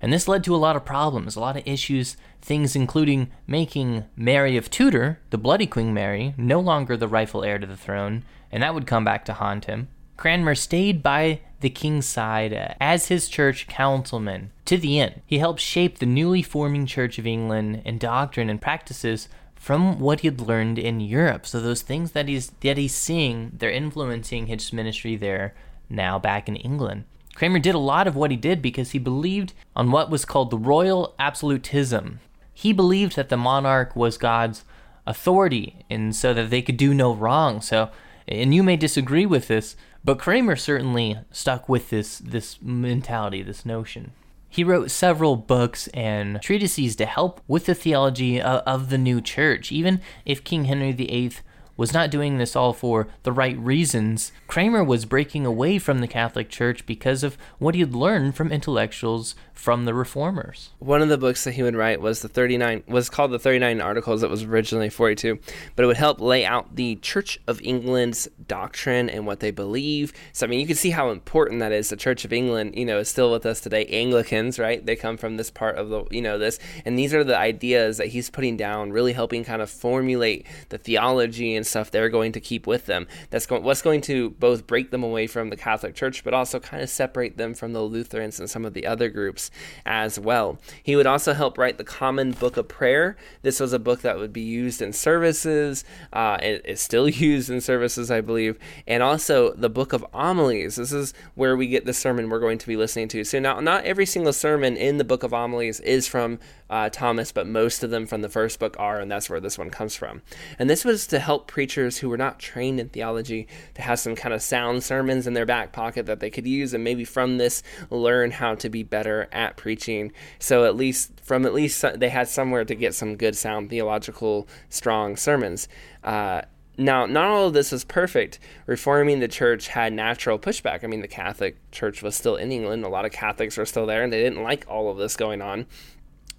And 0.00 0.12
this 0.12 0.28
led 0.28 0.44
to 0.44 0.54
a 0.54 0.58
lot 0.58 0.76
of 0.76 0.84
problems, 0.84 1.34
a 1.34 1.40
lot 1.40 1.56
of 1.56 1.66
issues, 1.66 2.16
things 2.40 2.76
including 2.76 3.30
making 3.46 4.04
Mary 4.16 4.56
of 4.56 4.70
Tudor, 4.70 5.18
the 5.30 5.38
bloody 5.38 5.66
Queen 5.66 5.92
Mary, 5.92 6.34
no 6.36 6.60
longer 6.60 6.96
the 6.96 7.08
rightful 7.08 7.42
heir 7.42 7.58
to 7.58 7.66
the 7.66 7.76
throne, 7.76 8.24
and 8.52 8.62
that 8.62 8.74
would 8.74 8.86
come 8.86 9.04
back 9.04 9.24
to 9.24 9.32
haunt 9.32 9.64
him. 9.64 9.88
Cranmer 10.18 10.56
stayed 10.56 11.00
by 11.00 11.40
the 11.60 11.70
king's 11.70 12.04
side 12.04 12.52
uh, 12.52 12.74
as 12.80 13.06
his 13.06 13.28
church 13.28 13.68
councilman 13.68 14.50
to 14.64 14.76
the 14.76 14.98
end. 14.98 15.22
He 15.24 15.38
helped 15.38 15.60
shape 15.60 15.98
the 15.98 16.06
newly 16.06 16.42
forming 16.42 16.86
Church 16.86 17.18
of 17.18 17.26
England 17.26 17.82
in 17.84 17.98
doctrine 17.98 18.50
and 18.50 18.60
practices 18.60 19.28
from 19.54 20.00
what 20.00 20.20
he'd 20.20 20.40
learned 20.40 20.76
in 20.76 20.98
Europe. 20.98 21.46
So 21.46 21.60
those 21.60 21.82
things 21.82 22.12
that 22.12 22.26
he's 22.26 22.50
that 22.60 22.76
he's 22.76 22.94
seeing, 22.94 23.52
they're 23.56 23.70
influencing 23.70 24.48
his 24.48 24.72
ministry 24.72 25.16
there 25.16 25.54
now 25.88 26.18
back 26.18 26.48
in 26.48 26.56
England. 26.56 27.04
Cranmer 27.36 27.60
did 27.60 27.76
a 27.76 27.78
lot 27.78 28.08
of 28.08 28.16
what 28.16 28.32
he 28.32 28.36
did 28.36 28.60
because 28.60 28.90
he 28.90 28.98
believed 28.98 29.52
on 29.76 29.92
what 29.92 30.10
was 30.10 30.24
called 30.24 30.50
the 30.50 30.58
royal 30.58 31.14
absolutism. 31.20 32.18
He 32.52 32.72
believed 32.72 33.14
that 33.14 33.28
the 33.28 33.36
monarch 33.36 33.94
was 33.94 34.18
God's 34.18 34.64
authority 35.06 35.84
and 35.88 36.14
so 36.14 36.34
that 36.34 36.50
they 36.50 36.60
could 36.60 36.76
do 36.76 36.92
no 36.92 37.14
wrong. 37.14 37.60
So 37.60 37.90
and 38.28 38.54
you 38.54 38.62
may 38.62 38.76
disagree 38.76 39.26
with 39.26 39.48
this, 39.48 39.74
but 40.04 40.18
Cranmer 40.18 40.56
certainly 40.56 41.18
stuck 41.30 41.68
with 41.68 41.90
this 41.90 42.18
this 42.18 42.60
mentality, 42.62 43.42
this 43.42 43.66
notion. 43.66 44.12
He 44.48 44.64
wrote 44.64 44.90
several 44.90 45.36
books 45.36 45.88
and 45.88 46.40
treatises 46.40 46.96
to 46.96 47.06
help 47.06 47.40
with 47.46 47.66
the 47.66 47.74
theology 47.74 48.40
of, 48.40 48.62
of 48.62 48.88
the 48.88 48.98
new 48.98 49.20
church. 49.20 49.70
Even 49.70 50.00
if 50.24 50.44
King 50.44 50.64
Henry 50.64 50.92
VIII 50.92 51.32
was 51.78 51.94
not 51.94 52.10
doing 52.10 52.36
this 52.36 52.54
all 52.54 52.74
for 52.74 53.08
the 53.22 53.32
right 53.32 53.56
reasons. 53.56 54.32
Cranmer 54.48 54.84
was 54.84 55.06
breaking 55.06 55.46
away 55.46 55.78
from 55.78 56.00
the 56.00 56.08
Catholic 56.08 56.50
Church 56.50 56.84
because 56.84 57.22
of 57.22 57.38
what 57.58 57.74
he 57.74 57.80
had 57.80 57.94
learned 57.94 58.34
from 58.34 58.52
intellectuals 58.52 59.34
from 59.58 59.86
the 59.86 59.94
reformers. 59.94 60.70
One 60.78 61.02
of 61.02 61.08
the 61.08 61.18
books 61.18 61.42
that 61.42 61.52
he 61.52 61.64
would 61.64 61.74
write 61.74 62.00
was 62.00 62.22
the 62.22 62.28
39 62.28 62.84
was 62.86 63.10
called 63.10 63.32
the 63.32 63.40
39 63.40 63.80
articles 63.80 64.20
that 64.20 64.30
was 64.30 64.44
originally 64.44 64.88
42, 64.88 65.36
but 65.74 65.82
it 65.82 65.86
would 65.86 65.96
help 65.96 66.20
lay 66.20 66.44
out 66.44 66.76
the 66.76 66.94
Church 66.96 67.40
of 67.48 67.60
England's 67.62 68.28
doctrine 68.46 69.10
and 69.10 69.26
what 69.26 69.40
they 69.40 69.50
believe. 69.50 70.12
So 70.32 70.46
I 70.46 70.48
mean, 70.48 70.60
you 70.60 70.66
can 70.66 70.76
see 70.76 70.90
how 70.90 71.10
important 71.10 71.58
that 71.58 71.72
is. 71.72 71.88
The 71.88 71.96
Church 71.96 72.24
of 72.24 72.32
England, 72.32 72.76
you 72.76 72.84
know, 72.84 72.98
is 72.98 73.08
still 73.08 73.32
with 73.32 73.44
us 73.46 73.60
today. 73.60 73.84
Anglicans, 73.86 74.60
right? 74.60 74.84
They 74.84 74.94
come 74.94 75.16
from 75.16 75.36
this 75.36 75.50
part 75.50 75.76
of 75.76 75.88
the, 75.88 76.04
you 76.12 76.22
know, 76.22 76.38
this 76.38 76.60
and 76.84 76.96
these 76.96 77.12
are 77.12 77.24
the 77.24 77.36
ideas 77.36 77.98
that 77.98 78.08
he's 78.08 78.30
putting 78.30 78.56
down, 78.56 78.92
really 78.92 79.12
helping 79.12 79.42
kind 79.42 79.60
of 79.60 79.68
formulate 79.68 80.46
the 80.68 80.78
theology 80.78 81.56
and 81.56 81.66
stuff 81.68 81.90
they're 81.90 82.08
going 82.08 82.32
to 82.32 82.40
keep 82.40 82.66
with 82.66 82.86
them. 82.86 83.06
That's 83.30 83.46
going, 83.46 83.62
what's 83.62 83.82
going 83.82 84.00
to 84.02 84.30
both 84.30 84.66
break 84.66 84.90
them 84.90 85.02
away 85.02 85.26
from 85.26 85.50
the 85.50 85.56
Catholic 85.56 85.94
Church, 85.94 86.24
but 86.24 86.34
also 86.34 86.58
kind 86.60 86.82
of 86.82 86.88
separate 86.88 87.36
them 87.36 87.54
from 87.54 87.72
the 87.72 87.82
Lutherans 87.82 88.40
and 88.40 88.48
some 88.48 88.64
of 88.64 88.74
the 88.74 88.86
other 88.86 89.08
groups 89.08 89.50
as 89.86 90.18
well. 90.18 90.58
He 90.82 90.96
would 90.96 91.06
also 91.06 91.34
help 91.34 91.58
write 91.58 91.78
the 91.78 91.84
Common 91.84 92.32
Book 92.32 92.56
of 92.56 92.68
Prayer. 92.68 93.16
This 93.42 93.60
was 93.60 93.72
a 93.72 93.78
book 93.78 94.00
that 94.02 94.18
would 94.18 94.32
be 94.32 94.40
used 94.40 94.82
in 94.82 94.92
services. 94.92 95.84
Uh, 96.12 96.38
it 96.42 96.62
is 96.64 96.80
still 96.80 97.08
used 97.08 97.50
in 97.50 97.60
services, 97.60 98.10
I 98.10 98.20
believe, 98.20 98.58
and 98.86 99.02
also 99.02 99.52
the 99.54 99.70
Book 99.70 99.92
of 99.92 100.04
Homilies. 100.12 100.76
This 100.76 100.92
is 100.92 101.14
where 101.34 101.56
we 101.56 101.66
get 101.66 101.84
the 101.84 101.92
sermon 101.92 102.30
we're 102.30 102.40
going 102.40 102.58
to 102.58 102.66
be 102.66 102.76
listening 102.76 103.08
to. 103.08 103.24
So 103.24 103.38
now, 103.38 103.60
not 103.60 103.84
every 103.84 104.06
single 104.06 104.32
sermon 104.32 104.76
in 104.76 104.98
the 104.98 105.04
Book 105.04 105.22
of 105.22 105.32
Homilies 105.32 105.80
is 105.80 106.06
from 106.06 106.38
uh, 106.70 106.90
Thomas, 106.90 107.32
but 107.32 107.46
most 107.46 107.82
of 107.82 107.90
them 107.90 108.06
from 108.06 108.22
the 108.22 108.28
first 108.28 108.58
book 108.58 108.76
are, 108.78 109.00
and 109.00 109.10
that's 109.10 109.30
where 109.30 109.40
this 109.40 109.58
one 109.58 109.70
comes 109.70 109.94
from. 109.94 110.22
And 110.58 110.68
this 110.68 110.84
was 110.84 111.06
to 111.08 111.18
help 111.18 111.46
preachers 111.58 111.98
who 111.98 112.08
were 112.08 112.16
not 112.16 112.38
trained 112.38 112.78
in 112.78 112.88
theology 112.88 113.48
to 113.74 113.82
have 113.82 113.98
some 113.98 114.14
kind 114.14 114.32
of 114.32 114.40
sound 114.40 114.84
sermons 114.84 115.26
in 115.26 115.32
their 115.34 115.44
back 115.44 115.72
pocket 115.72 116.06
that 116.06 116.20
they 116.20 116.30
could 116.30 116.46
use, 116.46 116.72
and 116.72 116.84
maybe 116.84 117.04
from 117.04 117.36
this 117.36 117.64
learn 117.90 118.30
how 118.30 118.54
to 118.54 118.68
be 118.68 118.84
better 118.84 119.28
at 119.32 119.56
preaching. 119.56 120.12
So 120.38 120.66
at 120.66 120.76
least 120.76 121.18
from 121.20 121.44
at 121.44 121.52
least 121.52 121.84
they 121.96 122.10
had 122.10 122.28
somewhere 122.28 122.64
to 122.64 122.76
get 122.76 122.94
some 122.94 123.16
good 123.16 123.36
sound 123.36 123.70
theological 123.70 124.46
strong 124.68 125.16
sermons. 125.16 125.66
Uh, 126.04 126.42
now, 126.76 127.06
not 127.06 127.26
all 127.28 127.48
of 127.48 127.54
this 127.54 127.72
was 127.72 127.82
perfect. 127.82 128.38
Reforming 128.66 129.18
the 129.18 129.26
church 129.26 129.66
had 129.66 129.92
natural 129.92 130.38
pushback. 130.38 130.84
I 130.84 130.86
mean, 130.86 131.00
the 131.00 131.08
Catholic 131.08 131.56
Church 131.72 132.04
was 132.04 132.14
still 132.14 132.36
in 132.36 132.52
England. 132.52 132.84
A 132.84 132.88
lot 132.88 133.04
of 133.04 133.10
Catholics 133.10 133.56
were 133.56 133.66
still 133.66 133.84
there, 133.84 134.04
and 134.04 134.12
they 134.12 134.22
didn't 134.22 134.44
like 134.44 134.64
all 134.68 134.92
of 134.92 134.96
this 134.96 135.16
going 135.16 135.42
on. 135.42 135.66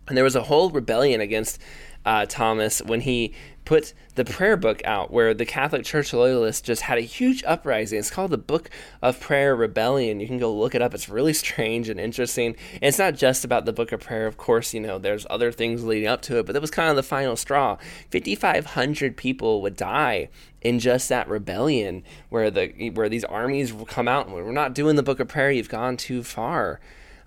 And 0.10 0.18
there 0.18 0.24
was 0.26 0.36
a 0.36 0.44
whole 0.44 0.70
rebellion 0.70 1.22
against 1.22 1.60
uh, 2.06 2.26
Thomas 2.26 2.82
when 2.82 3.02
he 3.02 3.34
put 3.66 3.94
the 4.16 4.26
prayer 4.26 4.58
book 4.58 4.82
out, 4.84 5.12
where 5.12 5.34
the 5.34 5.46
Catholic 5.46 5.86
Church 5.86 6.12
loyalists 6.12 6.62
just 6.62 6.82
had 6.82 6.98
a 6.98 7.02
huge 7.02 7.44
uprising. 7.46 8.00
It's 8.00 8.10
called 8.10 8.32
the 8.32 8.38
Book 8.38 8.70
of 9.02 9.20
Prayer 9.20 9.56
Rebellion. 9.56 10.20
You 10.20 10.26
can 10.26 10.40
go 10.40 10.52
look 10.52 10.74
it 10.74 10.82
up. 10.82 10.96
It's 10.96 11.08
really 11.08 11.34
strange 11.34 11.88
and 11.88 12.00
interesting. 12.00 12.56
And 12.74 12.84
it's 12.84 12.98
not 12.98 13.16
just 13.16 13.46
about 13.46 13.66
the 13.66 13.74
Book 13.74 13.92
of 13.92 14.00
Prayer. 14.00 14.26
Of 14.26 14.38
course, 14.38 14.74
you 14.74 14.80
know, 14.80 14.98
there's 14.98 15.28
other 15.30 15.52
things 15.52 15.84
leading 15.84 16.08
up 16.08 16.22
to 16.24 16.40
it, 16.40 16.48
but 16.48 16.54
that 16.54 16.62
was 16.62 16.72
kind 16.72 16.90
of 16.90 16.96
the 16.96 17.04
final 17.04 17.36
straw. 17.36 17.78
5,500 18.12 19.16
people 19.16 19.62
would 19.62 19.76
die 19.76 20.30
in 20.62 20.80
just 20.80 21.08
that 21.10 21.30
rebellion, 21.30 22.04
where 22.30 22.50
the 22.50 22.90
where 22.96 23.08
these 23.08 23.24
armies 23.26 23.74
come 23.88 24.08
out 24.08 24.26
and 24.26 24.36
we're 24.36 24.52
not 24.52 24.74
doing 24.74 24.96
the 24.96 25.04
Book 25.04 25.20
of 25.20 25.28
Prayer. 25.28 25.52
You've 25.52 25.70
gone 25.70 25.96
too 25.96 26.24
far. 26.24 26.80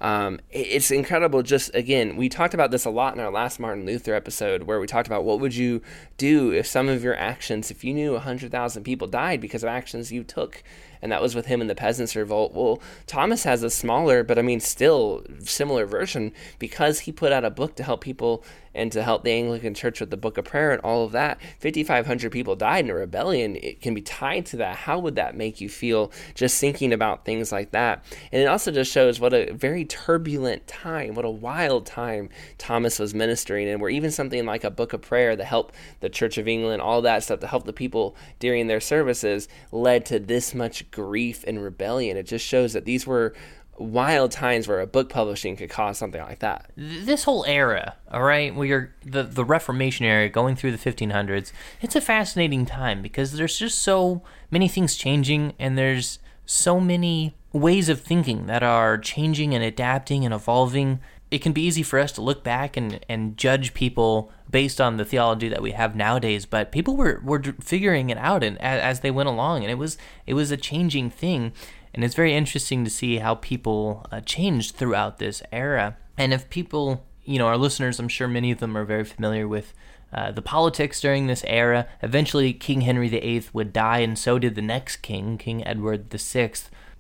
Um, 0.03 0.41
it's 0.51 0.91
incredible. 0.91 1.45
Just 1.45 1.73
again, 1.77 2.17
we 2.17 2.29
talked 2.29 2.55
about 2.55 2.73
this 2.73 2.85
a 2.85 2.91
lot 2.91 3.15
in 3.15 3.21
our 3.21 3.31
last 3.31 3.61
Martin 3.61 3.87
Luther 3.87 4.15
episode, 4.15 4.65
where 4.65 4.81
we 4.81 4.89
talked 4.89 5.07
about 5.07 5.23
what 5.23 5.39
would 5.39 5.55
you 5.55 5.81
do 6.19 6.53
if 6.53 6.67
some 6.67 6.89
of 6.89 7.05
your 7.05 7.17
actions, 7.17 7.71
if 7.71 7.85
you 7.85 7.95
knew 7.95 8.13
100,000 8.15 8.83
people 8.83 9.07
died 9.07 9.41
because 9.41 9.63
of 9.63 9.69
actions 9.69 10.11
you 10.11 10.25
took, 10.25 10.65
and 11.03 11.13
that 11.13 11.21
was 11.21 11.35
with 11.35 11.47
him 11.47 11.61
in 11.61 11.67
the 11.67 11.75
Peasants' 11.75 12.17
Revolt. 12.17 12.55
Well, 12.55 12.81
Thomas 13.07 13.45
has 13.45 13.63
a 13.63 13.71
smaller, 13.71 14.23
but 14.23 14.39
I 14.39 14.43
mean, 14.43 14.61
still 14.61 15.25
similar 15.41 15.85
version 15.85 16.33
because 16.59 17.01
he 17.01 17.13
put 17.13 17.33
out 17.33 17.45
a 17.45 17.51
book 17.51 17.75
to 17.77 17.83
help 17.83 18.01
people 18.01 18.45
and 18.75 18.91
to 18.93 19.03
help 19.03 19.25
the 19.25 19.33
Anglican 19.33 19.75
Church 19.75 20.01
with 20.01 20.11
the 20.11 20.17
Book 20.17 20.39
of 20.39 20.45
Prayer 20.45 20.73
and 20.73 20.81
all 20.81 21.05
of 21.05 21.13
that. 21.13 21.39
5,500 21.61 22.33
people 22.33 22.57
died 22.57 22.85
in 22.85 22.91
a 22.91 22.95
rebellion. 22.95 23.57
It 23.57 23.81
can 23.81 23.95
be 23.95 24.01
tied 24.01 24.47
to 24.47 24.57
that. 24.59 24.77
How 24.77 24.99
would 24.99 25.17
that 25.17 25.37
make 25.37 25.61
you 25.61 25.69
feel 25.69 26.11
just 26.35 26.59
thinking 26.59 26.93
about 26.93 27.25
things 27.25 27.53
like 27.53 27.73
that? 27.73 28.05
And 28.31 28.41
it 28.41 28.47
also 28.47 28.71
just 28.71 28.91
shows 28.91 29.21
what 29.21 29.35
a 29.35 29.53
very 29.53 29.85
turbulent 29.85 30.67
time, 30.67 31.15
what 31.15 31.25
a 31.25 31.31
wild 31.31 31.87
time 31.87 32.31
Thomas 32.59 32.99
was 32.99 33.15
ministering 33.15 33.69
in, 33.69 33.79
where 33.79 33.91
even 33.91 34.11
something 34.11 34.47
like 34.47 34.65
a 34.65 34.71
Book 34.71 34.93
of 34.93 35.03
Prayer 35.03 35.37
to 35.37 35.45
help 35.45 35.73
the 36.01 36.09
Church 36.09 36.39
of 36.39 36.49
England, 36.49 36.81
all 36.81 37.03
that 37.03 37.23
stuff 37.23 37.41
to 37.41 37.47
help 37.47 37.65
the 37.65 37.73
people 37.73 38.17
during 38.39 38.67
their 38.69 38.81
services 38.81 39.49
led 39.71 40.07
to 40.07 40.19
this 40.19 40.55
much 40.55 40.91
grief 40.93 41.45
and 41.47 41.63
rebellion. 41.63 42.17
It 42.17 42.27
just 42.27 42.47
shows 42.47 42.73
that 42.75 42.85
these 42.85 43.07
were 43.07 43.35
wild 43.79 44.31
times 44.31 44.69
where 44.69 44.81
a 44.81 44.87
book 44.87 45.09
publishing 45.09 45.57
could 45.57 45.71
cause 45.71 45.99
something 45.99 46.21
like 46.21 46.39
that. 46.41 46.71
This 46.77 47.25
whole 47.25 47.45
era, 47.47 47.97
all 48.11 48.23
right, 48.23 48.55
where 48.55 48.67
you're 48.67 48.95
the 49.05 49.23
the 49.25 49.45
Reformation 49.45 50.07
era 50.07 50.29
going 50.29 50.57
through 50.57 50.73
the 50.73 50.79
1500s, 50.79 51.53
it's 51.81 51.97
a 51.97 52.01
fascinating 52.01 52.67
time 52.67 53.03
because 53.03 53.33
there's 53.33 53.59
just 53.59 53.79
so 53.79 54.23
many 54.51 54.69
things 54.69 54.95
changing 54.95 55.55
and 55.59 55.77
there's 55.77 56.19
so 56.47 56.79
many 56.79 57.35
ways 57.53 57.89
of 57.89 58.01
thinking 58.01 58.47
that 58.47 58.63
are 58.63 58.99
changing 58.99 59.55
and 59.55 59.65
adapting 59.65 60.25
and 60.25 60.35
evolving. 60.35 61.01
It 61.33 61.43
can 61.43 61.53
be 61.53 61.63
easy 61.63 61.83
for 61.83 61.99
us 61.99 62.13
to 62.13 62.21
look 62.21 62.45
back 62.45 62.77
and, 62.77 63.05
and 63.09 63.37
judge 63.37 63.75
people 63.75 64.31
based 64.51 64.81
on 64.81 64.99
the 64.99 65.05
theology 65.05 65.49
that 65.49 65.63
we 65.63 65.73
have 65.73 65.97
nowadays, 65.97 66.45
but 66.47 66.71
people 66.71 66.97
were, 66.97 67.21
were 67.25 67.43
figuring 67.61 68.11
it 68.11 68.19
out 68.19 68.45
and 68.45 68.61
as, 68.61 68.81
as 68.81 69.01
they 69.01 69.11
went 69.11 69.31
along, 69.31 69.63
and 69.63 69.71
it 69.71 69.79
was 69.79 69.97
it 70.27 70.35
was 70.35 70.51
a 70.51 70.57
changing 70.57 71.11
thing 71.11 71.53
and 71.95 72.05
it's 72.05 72.15
very 72.15 72.35
interesting 72.35 72.85
to 72.85 72.91
see 72.91 73.19
how 73.19 73.35
people 73.37 74.07
uh, 74.11 74.21
changed 74.21 74.77
throughout 74.77 75.19
this 75.19 75.43
era. 75.53 75.97
And 76.17 76.33
if 76.33 76.49
people, 76.49 77.05
you 77.25 77.39
know, 77.39 77.47
our 77.47 77.59
listeners, 77.59 77.99
I'm 77.99 78.09
sure 78.09 78.29
many 78.29 78.51
of 78.51 78.61
them 78.61 78.77
are 78.77 78.85
very 78.85 79.05
familiar 79.05 79.47
with 79.47 79.75
uh, 80.13 80.31
the 80.31 80.43
politics 80.43 81.01
during 81.01 81.27
this 81.27 81.45
era. 81.47 81.87
Eventually, 82.03 82.53
King 82.53 82.83
Henry 82.83 83.09
VIII 83.09 83.45
would 83.53 83.73
die, 83.73 83.99
and 83.99 84.19
so 84.19 84.39
did 84.39 84.55
the 84.55 84.63
next 84.63 84.99
king, 84.99 85.37
King 85.37 85.67
Edward 85.67 86.11
VI. 86.11 86.53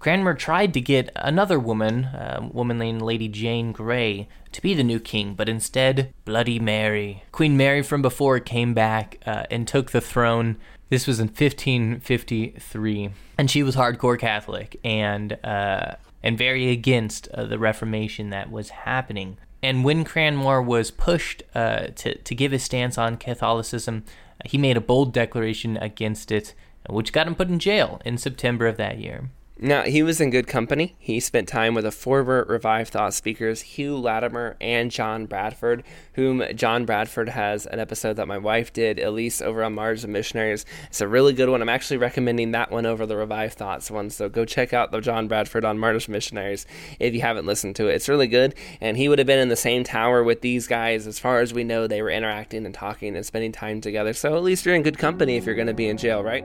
Cranmer 0.02 0.34
tried 0.34 0.74
to 0.74 0.80
get 0.80 1.12
another 1.14 1.60
woman, 1.60 2.06
a 2.06 2.50
woman 2.52 2.76
named 2.76 3.02
Lady 3.02 3.28
Jane 3.28 3.70
Grey, 3.70 4.26
to 4.50 4.60
be 4.60 4.74
the 4.74 4.82
new 4.82 4.98
king, 4.98 5.34
but 5.34 5.48
instead, 5.48 6.12
Bloody 6.24 6.58
Mary. 6.58 7.22
Queen 7.30 7.56
Mary 7.56 7.84
from 7.84 8.02
before 8.02 8.40
came 8.40 8.74
back 8.74 9.18
uh, 9.24 9.44
and 9.48 9.68
took 9.68 9.92
the 9.92 10.00
throne 10.00 10.56
this 10.88 11.06
was 11.06 11.20
in 11.20 11.28
1553, 11.28 13.10
and 13.38 13.48
she 13.48 13.62
was 13.62 13.76
hardcore 13.76 14.18
Catholic 14.18 14.80
and 14.82 15.38
uh, 15.44 15.94
and 16.20 16.36
very 16.36 16.72
against 16.72 17.28
uh, 17.28 17.44
the 17.44 17.60
Reformation 17.60 18.30
that 18.30 18.50
was 18.50 18.70
happening. 18.70 19.38
And 19.62 19.84
when 19.84 20.02
Cranmer 20.02 20.60
was 20.60 20.90
pushed 20.90 21.44
uh, 21.54 21.86
to 21.94 22.18
to 22.18 22.34
give 22.34 22.50
his 22.50 22.64
stance 22.64 22.98
on 22.98 23.18
Catholicism, 23.18 24.02
he 24.46 24.58
made 24.58 24.76
a 24.76 24.80
bold 24.80 25.12
declaration 25.12 25.76
against 25.76 26.32
it, 26.32 26.54
which 26.90 27.12
got 27.12 27.28
him 27.28 27.36
put 27.36 27.50
in 27.50 27.60
jail 27.60 28.02
in 28.04 28.18
September 28.18 28.66
of 28.66 28.78
that 28.78 28.98
year. 28.98 29.30
Now, 29.64 29.82
he 29.82 30.02
was 30.02 30.20
in 30.20 30.30
good 30.30 30.48
company. 30.48 30.96
He 30.98 31.20
spent 31.20 31.46
time 31.46 31.74
with 31.74 31.84
the 31.84 31.92
former 31.92 32.44
Revived 32.48 32.90
Thought 32.90 33.14
speakers, 33.14 33.60
Hugh 33.60 33.96
Latimer 33.96 34.56
and 34.60 34.90
John 34.90 35.26
Bradford, 35.26 35.84
whom 36.14 36.42
John 36.56 36.84
Bradford 36.84 37.28
has 37.28 37.66
an 37.66 37.78
episode 37.78 38.14
that 38.14 38.26
my 38.26 38.38
wife 38.38 38.72
did, 38.72 38.98
Elise, 38.98 39.40
over 39.40 39.62
on 39.62 39.72
Martyrs 39.72 40.02
and 40.02 40.12
Missionaries. 40.12 40.66
It's 40.88 41.00
a 41.00 41.06
really 41.06 41.32
good 41.32 41.48
one. 41.48 41.62
I'm 41.62 41.68
actually 41.68 41.98
recommending 41.98 42.50
that 42.50 42.72
one 42.72 42.86
over 42.86 43.06
the 43.06 43.16
Revived 43.16 43.54
Thoughts 43.54 43.88
one. 43.88 44.10
So 44.10 44.28
go 44.28 44.44
check 44.44 44.72
out 44.72 44.90
the 44.90 45.00
John 45.00 45.28
Bradford 45.28 45.64
on 45.64 45.78
Martyrs 45.78 46.08
and 46.08 46.12
Missionaries 46.14 46.66
if 46.98 47.14
you 47.14 47.20
haven't 47.20 47.46
listened 47.46 47.76
to 47.76 47.86
it. 47.86 47.94
It's 47.94 48.08
really 48.08 48.26
good. 48.26 48.56
And 48.80 48.96
he 48.96 49.08
would 49.08 49.20
have 49.20 49.28
been 49.28 49.38
in 49.38 49.48
the 49.48 49.54
same 49.54 49.84
tower 49.84 50.24
with 50.24 50.40
these 50.40 50.66
guys. 50.66 51.06
As 51.06 51.20
far 51.20 51.38
as 51.38 51.54
we 51.54 51.62
know, 51.62 51.86
they 51.86 52.02
were 52.02 52.10
interacting 52.10 52.66
and 52.66 52.74
talking 52.74 53.14
and 53.14 53.24
spending 53.24 53.52
time 53.52 53.80
together. 53.80 54.12
So 54.12 54.34
at 54.34 54.42
least 54.42 54.66
you're 54.66 54.74
in 54.74 54.82
good 54.82 54.98
company 54.98 55.36
if 55.36 55.46
you're 55.46 55.54
going 55.54 55.68
to 55.68 55.72
be 55.72 55.86
in 55.86 55.98
jail, 55.98 56.24
right? 56.24 56.44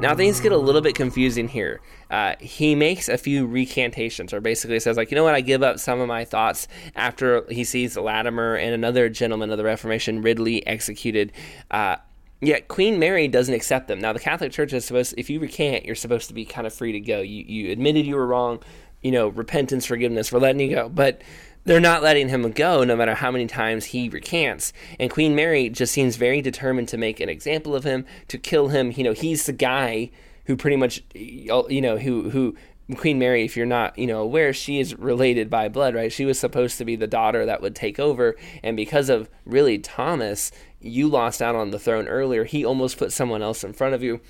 Now 0.00 0.14
things 0.14 0.40
get 0.40 0.52
a 0.52 0.56
little 0.56 0.80
bit 0.80 0.94
confusing 0.94 1.46
here. 1.46 1.80
Uh, 2.10 2.34
he 2.40 2.74
makes 2.74 3.08
a 3.08 3.18
few 3.18 3.46
recantations, 3.46 4.32
or 4.32 4.40
basically 4.40 4.80
says 4.80 4.96
like, 4.96 5.10
you 5.10 5.14
know 5.14 5.24
what, 5.24 5.34
I 5.34 5.42
give 5.42 5.62
up 5.62 5.78
some 5.78 6.00
of 6.00 6.08
my 6.08 6.24
thoughts 6.24 6.68
after 6.96 7.44
he 7.50 7.64
sees 7.64 7.96
Latimer 7.96 8.54
and 8.54 8.72
another 8.72 9.10
gentleman 9.10 9.50
of 9.50 9.58
the 9.58 9.64
Reformation, 9.64 10.22
Ridley, 10.22 10.66
executed. 10.66 11.32
Uh, 11.70 11.96
Yet 12.42 12.68
Queen 12.68 12.98
Mary 12.98 13.28
doesn't 13.28 13.52
accept 13.52 13.86
them. 13.88 14.00
Now 14.00 14.14
the 14.14 14.18
Catholic 14.18 14.50
Church 14.50 14.72
is 14.72 14.86
supposed, 14.86 15.14
if 15.18 15.28
you 15.28 15.40
recant, 15.40 15.84
you're 15.84 15.94
supposed 15.94 16.28
to 16.28 16.34
be 16.34 16.46
kind 16.46 16.66
of 16.66 16.72
free 16.72 16.92
to 16.92 17.00
go. 17.00 17.20
You 17.20 17.44
you 17.46 17.70
admitted 17.70 18.06
you 18.06 18.14
were 18.14 18.26
wrong, 18.26 18.60
you 19.02 19.10
know, 19.10 19.28
repentance, 19.28 19.84
forgiveness, 19.84 20.32
we're 20.32 20.40
letting 20.40 20.60
you 20.66 20.74
go. 20.74 20.88
But 20.88 21.20
they're 21.64 21.80
not 21.80 22.02
letting 22.02 22.28
him 22.28 22.50
go 22.52 22.84
no 22.84 22.96
matter 22.96 23.14
how 23.14 23.30
many 23.30 23.46
times 23.46 23.86
he 23.86 24.08
recants. 24.08 24.72
And 24.98 25.10
Queen 25.10 25.34
Mary 25.34 25.68
just 25.68 25.92
seems 25.92 26.16
very 26.16 26.40
determined 26.40 26.88
to 26.88 26.96
make 26.96 27.20
an 27.20 27.28
example 27.28 27.74
of 27.74 27.84
him, 27.84 28.06
to 28.28 28.38
kill 28.38 28.68
him. 28.68 28.92
You 28.96 29.04
know, 29.04 29.12
he's 29.12 29.46
the 29.46 29.52
guy 29.52 30.10
who 30.46 30.56
pretty 30.56 30.76
much, 30.76 31.02
you 31.14 31.80
know, 31.80 31.98
who 31.98 32.30
who 32.30 32.56
Queen 32.96 33.18
Mary, 33.18 33.44
if 33.44 33.56
you're 33.56 33.66
not, 33.66 33.96
you 33.98 34.06
know, 34.06 34.20
aware, 34.20 34.52
she 34.52 34.80
is 34.80 34.98
related 34.98 35.48
by 35.48 35.68
blood, 35.68 35.94
right? 35.94 36.12
She 36.12 36.24
was 36.24 36.40
supposed 36.40 36.78
to 36.78 36.84
be 36.84 36.96
the 36.96 37.06
daughter 37.06 37.46
that 37.46 37.62
would 37.62 37.76
take 37.76 38.00
over, 38.00 38.36
and 38.62 38.76
because 38.76 39.08
of 39.08 39.28
really 39.44 39.78
Thomas, 39.78 40.50
you 40.80 41.08
lost 41.08 41.40
out 41.40 41.54
on 41.54 41.70
the 41.70 41.78
throne 41.78 42.08
earlier. 42.08 42.44
He 42.44 42.64
almost 42.64 42.96
put 42.96 43.12
someone 43.12 43.42
else 43.42 43.62
in 43.62 43.74
front 43.74 43.94
of 43.94 44.02
you. 44.02 44.20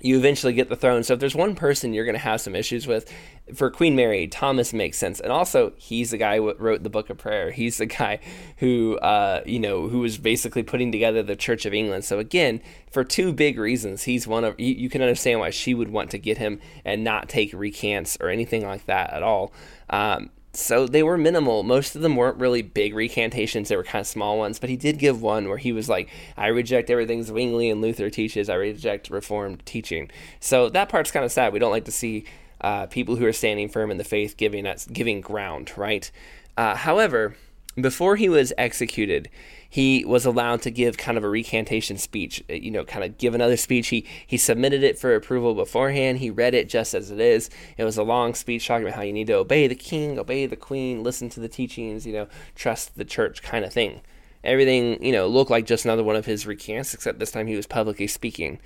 You 0.00 0.18
eventually 0.18 0.52
get 0.52 0.68
the 0.68 0.76
throne. 0.76 1.02
So 1.04 1.14
if 1.14 1.20
there's 1.20 1.34
one 1.34 1.54
person 1.54 1.94
you're 1.94 2.04
going 2.04 2.14
to 2.14 2.20
have 2.20 2.40
some 2.40 2.54
issues 2.54 2.86
with, 2.86 3.10
for 3.54 3.70
Queen 3.70 3.96
Mary, 3.96 4.26
Thomas 4.26 4.72
makes 4.72 4.98
sense. 4.98 5.20
And 5.20 5.32
also, 5.32 5.72
he's 5.76 6.10
the 6.10 6.18
guy 6.18 6.36
who 6.36 6.52
wrote 6.54 6.82
the 6.82 6.90
Book 6.90 7.08
of 7.10 7.16
Prayer. 7.16 7.50
He's 7.50 7.78
the 7.78 7.86
guy 7.86 8.20
who, 8.58 8.98
uh, 8.98 9.42
you 9.46 9.58
know, 9.58 9.88
who 9.88 10.00
was 10.00 10.18
basically 10.18 10.62
putting 10.62 10.92
together 10.92 11.22
the 11.22 11.36
Church 11.36 11.64
of 11.64 11.72
England. 11.72 12.04
So 12.04 12.18
again, 12.18 12.60
for 12.90 13.04
two 13.04 13.32
big 13.32 13.58
reasons, 13.58 14.02
he's 14.02 14.26
one 14.26 14.44
of. 14.44 14.58
You, 14.58 14.74
you 14.74 14.90
can 14.90 15.00
understand 15.00 15.40
why 15.40 15.50
she 15.50 15.74
would 15.74 15.88
want 15.88 16.10
to 16.10 16.18
get 16.18 16.38
him 16.38 16.60
and 16.84 17.02
not 17.02 17.28
take 17.28 17.52
recants 17.52 18.18
or 18.20 18.28
anything 18.28 18.66
like 18.66 18.86
that 18.86 19.12
at 19.12 19.22
all. 19.22 19.52
Um, 19.88 20.30
so 20.56 20.86
they 20.86 21.02
were 21.02 21.18
minimal. 21.18 21.62
Most 21.62 21.94
of 21.94 22.02
them 22.02 22.16
weren't 22.16 22.38
really 22.38 22.62
big 22.62 22.94
recantations, 22.94 23.68
they 23.68 23.76
were 23.76 23.84
kind 23.84 24.00
of 24.00 24.06
small 24.06 24.38
ones. 24.38 24.58
But 24.58 24.70
he 24.70 24.76
did 24.76 24.98
give 24.98 25.20
one 25.20 25.48
where 25.48 25.58
he 25.58 25.72
was 25.72 25.88
like, 25.88 26.08
I 26.36 26.48
reject 26.48 26.90
everything 26.90 27.22
Zwingli 27.22 27.70
and 27.70 27.80
Luther 27.80 28.10
teaches, 28.10 28.48
I 28.48 28.54
reject 28.54 29.10
Reformed 29.10 29.64
teaching. 29.66 30.10
So 30.40 30.68
that 30.70 30.88
part's 30.88 31.10
kind 31.10 31.24
of 31.24 31.32
sad. 31.32 31.52
We 31.52 31.58
don't 31.58 31.70
like 31.70 31.84
to 31.84 31.92
see 31.92 32.24
uh, 32.60 32.86
people 32.86 33.16
who 33.16 33.26
are 33.26 33.32
standing 33.32 33.68
firm 33.68 33.90
in 33.90 33.98
the 33.98 34.04
faith 34.04 34.36
giving 34.36 34.66
us 34.66 34.86
giving 34.86 35.20
ground, 35.20 35.72
right? 35.76 36.10
Uh, 36.56 36.74
however, 36.74 37.36
before 37.78 38.16
he 38.16 38.28
was 38.28 38.52
executed, 38.56 39.28
he 39.76 40.06
was 40.06 40.24
allowed 40.24 40.62
to 40.62 40.70
give 40.70 40.96
kind 40.96 41.18
of 41.18 41.24
a 41.24 41.28
recantation 41.28 41.98
speech, 41.98 42.42
uh, 42.48 42.54
you 42.54 42.70
know, 42.70 42.82
kind 42.82 43.04
of 43.04 43.18
give 43.18 43.34
another 43.34 43.58
speech. 43.58 43.88
He 43.88 44.06
he 44.26 44.38
submitted 44.38 44.82
it 44.82 44.98
for 44.98 45.14
approval 45.14 45.54
beforehand. 45.54 46.16
He 46.16 46.30
read 46.30 46.54
it 46.54 46.70
just 46.70 46.94
as 46.94 47.10
it 47.10 47.20
is. 47.20 47.50
It 47.76 47.84
was 47.84 47.98
a 47.98 48.02
long 48.02 48.32
speech 48.32 48.66
talking 48.66 48.86
about 48.86 48.96
how 48.96 49.02
you 49.02 49.12
need 49.12 49.26
to 49.26 49.34
obey 49.34 49.66
the 49.66 49.74
king, 49.74 50.18
obey 50.18 50.46
the 50.46 50.56
queen, 50.56 51.02
listen 51.02 51.28
to 51.28 51.40
the 51.40 51.48
teachings, 51.48 52.06
you 52.06 52.14
know, 52.14 52.26
trust 52.54 52.96
the 52.96 53.04
church 53.04 53.42
kind 53.42 53.66
of 53.66 53.72
thing. 53.74 54.00
Everything, 54.42 55.04
you 55.04 55.12
know, 55.12 55.26
looked 55.26 55.50
like 55.50 55.66
just 55.66 55.84
another 55.84 56.02
one 56.02 56.16
of 56.16 56.24
his 56.24 56.46
recants, 56.46 56.94
except 56.94 57.18
this 57.18 57.30
time 57.30 57.46
he 57.46 57.56
was 57.56 57.66
publicly 57.66 58.06
speaking. 58.06 58.58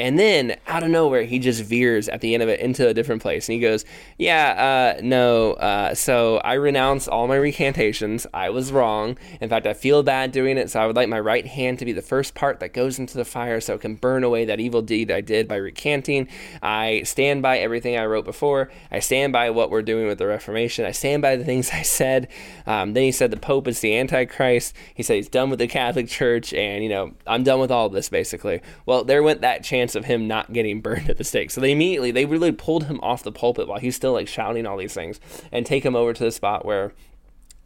And 0.00 0.16
then 0.16 0.56
out 0.68 0.84
of 0.84 0.90
nowhere, 0.90 1.24
he 1.24 1.40
just 1.40 1.62
veers 1.64 2.08
at 2.08 2.20
the 2.20 2.32
end 2.32 2.42
of 2.42 2.48
it 2.48 2.60
into 2.60 2.86
a 2.86 2.94
different 2.94 3.20
place. 3.20 3.48
And 3.48 3.54
he 3.54 3.60
goes, 3.60 3.84
Yeah, 4.16 4.96
uh, 4.96 5.00
no. 5.02 5.54
Uh, 5.54 5.94
so 5.94 6.36
I 6.38 6.54
renounce 6.54 7.08
all 7.08 7.26
my 7.26 7.34
recantations. 7.34 8.24
I 8.32 8.50
was 8.50 8.70
wrong. 8.70 9.18
In 9.40 9.48
fact, 9.48 9.66
I 9.66 9.74
feel 9.74 10.04
bad 10.04 10.30
doing 10.30 10.56
it. 10.56 10.70
So 10.70 10.80
I 10.80 10.86
would 10.86 10.94
like 10.94 11.08
my 11.08 11.18
right 11.18 11.44
hand 11.44 11.80
to 11.80 11.84
be 11.84 11.92
the 11.92 12.00
first 12.00 12.36
part 12.36 12.60
that 12.60 12.72
goes 12.72 13.00
into 13.00 13.16
the 13.16 13.24
fire 13.24 13.60
so 13.60 13.74
it 13.74 13.80
can 13.80 13.96
burn 13.96 14.22
away 14.22 14.44
that 14.44 14.60
evil 14.60 14.82
deed 14.82 15.10
I 15.10 15.20
did 15.20 15.48
by 15.48 15.56
recanting. 15.56 16.28
I 16.62 17.02
stand 17.02 17.42
by 17.42 17.58
everything 17.58 17.96
I 17.96 18.06
wrote 18.06 18.24
before. 18.24 18.70
I 18.92 19.00
stand 19.00 19.32
by 19.32 19.50
what 19.50 19.68
we're 19.68 19.82
doing 19.82 20.06
with 20.06 20.18
the 20.18 20.28
Reformation. 20.28 20.84
I 20.84 20.92
stand 20.92 21.22
by 21.22 21.34
the 21.34 21.44
things 21.44 21.70
I 21.72 21.82
said. 21.82 22.28
Um, 22.66 22.92
then 22.92 23.02
he 23.02 23.10
said 23.10 23.32
the 23.32 23.36
Pope 23.36 23.66
is 23.66 23.80
the 23.80 23.96
Antichrist. 23.96 24.74
He 24.94 25.02
said 25.02 25.16
he's 25.16 25.28
done 25.28 25.50
with 25.50 25.58
the 25.58 25.66
Catholic 25.66 26.06
Church. 26.06 26.54
And, 26.54 26.84
you 26.84 26.88
know, 26.88 27.14
I'm 27.26 27.42
done 27.42 27.58
with 27.58 27.72
all 27.72 27.86
of 27.86 27.92
this, 27.92 28.08
basically. 28.08 28.60
Well, 28.86 29.02
there 29.02 29.24
went 29.24 29.40
that 29.40 29.64
chance 29.64 29.87
chance 29.88 29.94
of 29.94 30.04
him 30.04 30.28
not 30.28 30.52
getting 30.52 30.80
burned 30.82 31.08
at 31.08 31.16
the 31.16 31.24
stake. 31.24 31.50
So 31.50 31.60
they 31.60 31.72
immediately 31.72 32.10
they 32.10 32.24
really 32.24 32.52
pulled 32.52 32.84
him 32.84 33.00
off 33.00 33.22
the 33.22 33.32
pulpit 33.32 33.68
while 33.68 33.80
he's 33.80 33.96
still 33.96 34.12
like 34.12 34.28
shouting 34.28 34.66
all 34.66 34.76
these 34.76 34.94
things 34.94 35.20
and 35.50 35.64
take 35.64 35.84
him 35.84 35.96
over 35.96 36.12
to 36.12 36.24
the 36.24 36.32
spot 36.32 36.64
where 36.64 36.92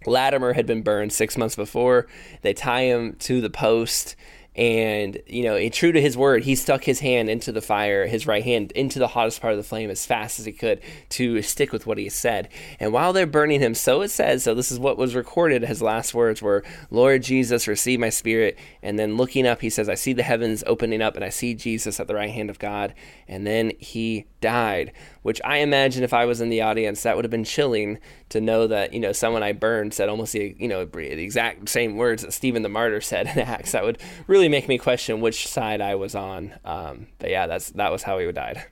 Latimer 0.06 0.52
had 0.54 0.66
been 0.66 0.82
burned 0.82 1.12
six 1.12 1.36
months 1.36 1.56
before. 1.56 2.06
They 2.42 2.54
tie 2.54 2.82
him 2.82 3.14
to 3.20 3.40
the 3.40 3.50
post 3.50 4.16
and 4.54 5.18
you 5.26 5.42
know 5.42 5.68
true 5.70 5.92
to 5.92 6.00
his 6.00 6.16
word 6.16 6.42
he 6.42 6.54
stuck 6.54 6.84
his 6.84 7.00
hand 7.00 7.30
into 7.30 7.50
the 7.52 7.62
fire 7.62 8.06
his 8.06 8.26
right 8.26 8.44
hand 8.44 8.70
into 8.72 8.98
the 8.98 9.08
hottest 9.08 9.40
part 9.40 9.52
of 9.52 9.56
the 9.56 9.62
flame 9.62 9.88
as 9.88 10.04
fast 10.04 10.38
as 10.38 10.44
he 10.44 10.52
could 10.52 10.80
to 11.08 11.40
stick 11.40 11.72
with 11.72 11.86
what 11.86 11.96
he 11.96 12.08
said. 12.08 12.48
And 12.78 12.92
while 12.92 13.12
they're 13.12 13.26
burning 13.26 13.60
him 13.60 13.74
so 13.74 14.02
it 14.02 14.10
says 14.10 14.42
so 14.42 14.54
this 14.54 14.70
is 14.70 14.78
what 14.78 14.98
was 14.98 15.14
recorded 15.14 15.62
his 15.62 15.80
last 15.80 16.12
words 16.12 16.42
were 16.42 16.64
lord 16.90 17.22
jesus 17.22 17.66
receive 17.66 18.00
my 18.00 18.10
spirit. 18.10 18.58
And 18.82 18.98
then 18.98 19.16
looking 19.16 19.46
up 19.46 19.60
he 19.62 19.70
says 19.70 19.88
i 19.88 19.94
see 19.94 20.12
the 20.12 20.22
heavens 20.22 20.62
opening 20.66 21.00
up 21.00 21.16
and 21.16 21.24
i 21.24 21.30
see 21.30 21.54
jesus 21.54 21.98
at 21.98 22.06
the 22.06 22.14
right 22.14 22.30
hand 22.30 22.50
of 22.50 22.58
god. 22.58 22.94
And 23.26 23.46
then 23.46 23.72
he 23.78 24.26
died 24.40 24.92
which 25.22 25.40
I 25.44 25.58
imagine 25.58 26.02
if 26.02 26.12
I 26.12 26.24
was 26.24 26.40
in 26.40 26.48
the 26.48 26.62
audience, 26.62 27.02
that 27.02 27.16
would 27.16 27.24
have 27.24 27.30
been 27.30 27.44
chilling 27.44 27.98
to 28.30 28.40
know 28.40 28.66
that, 28.66 28.92
you 28.92 29.00
know, 29.00 29.12
someone 29.12 29.42
I 29.42 29.52
burned 29.52 29.94
said 29.94 30.08
almost 30.08 30.32
the, 30.32 30.54
you 30.58 30.68
know, 30.68 30.84
the 30.84 31.22
exact 31.22 31.68
same 31.68 31.96
words 31.96 32.22
that 32.22 32.32
Stephen 32.32 32.62
the 32.62 32.68
Martyr 32.68 33.00
said 33.02 33.26
in 33.28 33.38
Acts. 33.38 33.72
That 33.72 33.84
would 33.84 33.98
really 34.26 34.48
make 34.48 34.68
me 34.68 34.78
question 34.78 35.20
which 35.20 35.46
side 35.46 35.80
I 35.80 35.94
was 35.94 36.14
on. 36.14 36.54
Um, 36.64 37.06
but 37.18 37.30
yeah, 37.30 37.46
that's 37.46 37.70
that 37.70 37.92
was 37.92 38.02
how 38.02 38.18
he 38.18 38.30
died. 38.32 38.64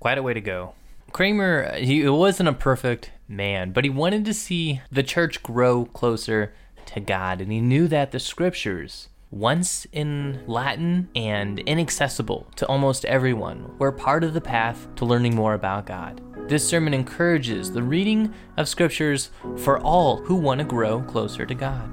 Quite 0.00 0.18
a 0.18 0.22
way 0.22 0.34
to 0.34 0.40
go. 0.40 0.74
Cranmer, 1.12 1.74
he 1.76 2.08
wasn't 2.08 2.48
a 2.48 2.52
perfect 2.52 3.10
man, 3.28 3.72
but 3.72 3.84
he 3.84 3.90
wanted 3.90 4.24
to 4.24 4.34
see 4.34 4.80
the 4.90 5.02
church 5.02 5.42
grow 5.42 5.84
closer 5.86 6.54
to 6.86 7.00
God, 7.00 7.40
and 7.40 7.52
he 7.52 7.60
knew 7.60 7.88
that 7.88 8.12
the 8.12 8.20
scriptures 8.20 9.08
once 9.30 9.86
in 9.92 10.42
Latin 10.46 11.08
and 11.14 11.60
inaccessible 11.60 12.48
to 12.56 12.66
almost 12.66 13.04
everyone, 13.04 13.72
were 13.78 13.92
part 13.92 14.24
of 14.24 14.34
the 14.34 14.40
path 14.40 14.88
to 14.96 15.04
learning 15.04 15.34
more 15.34 15.54
about 15.54 15.86
God. 15.86 16.20
This 16.48 16.66
sermon 16.66 16.92
encourages 16.92 17.70
the 17.70 17.82
reading 17.82 18.34
of 18.56 18.68
scriptures 18.68 19.30
for 19.58 19.78
all 19.78 20.16
who 20.16 20.34
want 20.34 20.58
to 20.58 20.64
grow 20.64 21.00
closer 21.02 21.46
to 21.46 21.54
God. 21.54 21.88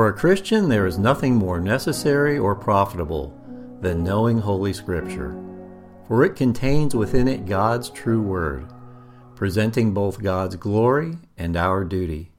For 0.00 0.08
a 0.08 0.14
Christian, 0.14 0.70
there 0.70 0.86
is 0.86 0.98
nothing 0.98 1.34
more 1.34 1.60
necessary 1.60 2.38
or 2.38 2.54
profitable 2.54 3.38
than 3.82 4.02
knowing 4.02 4.38
Holy 4.38 4.72
Scripture, 4.72 5.38
for 6.08 6.24
it 6.24 6.36
contains 6.36 6.96
within 6.96 7.28
it 7.28 7.44
God's 7.44 7.90
true 7.90 8.22
word, 8.22 8.64
presenting 9.34 9.92
both 9.92 10.22
God's 10.22 10.56
glory 10.56 11.18
and 11.36 11.54
our 11.54 11.84
duty. 11.84 12.32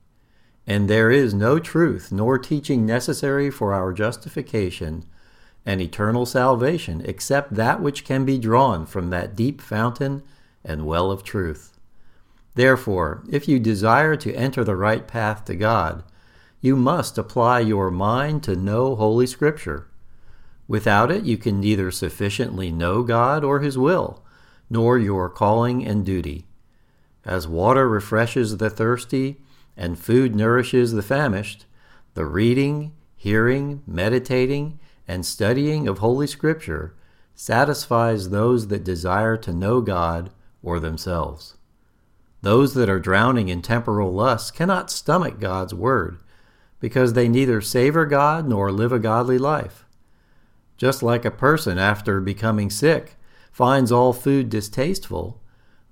And 0.65 0.89
there 0.89 1.11
is 1.11 1.35
no 1.35 1.59
truth 1.59 2.11
nor 2.11 2.39
teaching 2.39 2.83
necessary 2.83 3.51
for 3.51 3.75
our 3.75 3.93
justification 3.93 5.05
and 5.63 5.79
eternal 5.79 6.25
salvation 6.25 7.03
except 7.05 7.53
that 7.53 7.79
which 7.79 8.03
can 8.03 8.25
be 8.25 8.39
drawn 8.39 8.87
from 8.87 9.11
that 9.11 9.35
deep 9.35 9.61
fountain 9.61 10.23
and 10.65 10.87
well 10.87 11.11
of 11.11 11.23
truth. 11.23 11.77
Therefore, 12.55 13.23
if 13.29 13.47
you 13.47 13.59
desire 13.59 14.15
to 14.15 14.33
enter 14.33 14.63
the 14.63 14.75
right 14.75 15.07
path 15.07 15.45
to 15.45 15.55
God, 15.55 16.03
you 16.61 16.75
must 16.75 17.17
apply 17.17 17.59
your 17.59 17.89
mind 17.89 18.43
to 18.43 18.55
know 18.55 18.95
Holy 18.95 19.25
Scripture. 19.25 19.87
Without 20.67 21.11
it, 21.11 21.23
you 21.23 21.35
can 21.35 21.59
neither 21.59 21.89
sufficiently 21.89 22.71
know 22.71 23.01
God 23.01 23.43
or 23.43 23.59
His 23.59 23.77
will, 23.77 24.23
nor 24.69 24.97
your 24.97 25.27
calling 25.27 25.85
and 25.85 26.05
duty. 26.05 26.45
As 27.25 27.47
water 27.47 27.89
refreshes 27.89 28.57
the 28.57 28.69
thirsty, 28.69 29.41
and 29.75 29.97
food 29.97 30.35
nourishes 30.35 30.91
the 30.91 31.01
famished, 31.01 31.65
the 32.13 32.25
reading, 32.25 32.93
hearing, 33.15 33.81
meditating, 33.87 34.79
and 35.07 35.25
studying 35.25 35.87
of 35.87 35.97
Holy 35.97 36.27
Scripture 36.27 36.93
satisfies 37.33 38.29
those 38.29 38.67
that 38.67 38.83
desire 38.83 39.35
to 39.37 39.51
know 39.51 39.81
God 39.81 40.29
or 40.61 40.79
themselves. 40.79 41.55
Those 42.41 42.75
that 42.75 42.89
are 42.89 42.99
drowning 42.99 43.49
in 43.49 43.61
temporal 43.61 44.13
lusts 44.13 44.51
cannot 44.51 44.91
stomach 44.91 45.39
God's 45.39 45.73
Word 45.73 46.19
because 46.81 47.13
they 47.13 47.29
neither 47.29 47.61
savor 47.61 48.05
God 48.05 48.45
nor 48.49 48.71
live 48.71 48.91
a 48.91 48.99
godly 48.99 49.37
life. 49.37 49.85
Just 50.75 51.01
like 51.01 51.23
a 51.23 51.31
person 51.31 51.77
after 51.77 52.19
becoming 52.19 52.69
sick 52.69 53.15
finds 53.53 53.91
all 53.91 54.11
food 54.11 54.49
distasteful, 54.49 55.39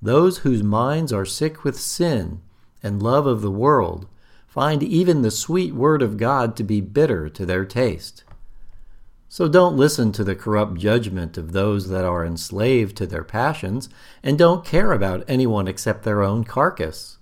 those 0.02 0.40
whose 0.40 0.64
minds 0.64 1.14
are 1.14 1.26
sick 1.26 1.64
with 1.64 1.80
sin 1.80 2.42
and 2.82 3.04
love 3.04 3.28
of 3.28 3.42
the 3.42 3.52
world 3.52 4.08
find 4.48 4.82
even 4.82 5.22
the 5.22 5.32
sweet 5.32 5.76
word 5.76 6.02
of 6.02 6.18
God 6.18 6.58
to 6.58 6.64
be 6.64 6.82
bitter 6.82 7.30
to 7.30 7.46
their 7.46 7.66
taste. 7.66 8.24
So 9.28 9.48
don't 9.48 9.78
listen 9.78 10.12
to 10.14 10.24
the 10.24 10.36
corrupt 10.36 10.80
judgment 10.80 11.38
of 11.38 11.52
those 11.52 11.90
that 11.90 12.04
are 12.04 12.26
enslaved 12.26 12.98
to 12.98 13.06
their 13.06 13.24
passions 13.24 13.90
and 14.24 14.40
don't 14.40 14.66
care 14.66 14.92
about 14.92 15.24
anyone 15.28 15.68
except 15.68 16.02
their 16.02 16.24
own 16.24 16.46
carcass. 16.46 17.19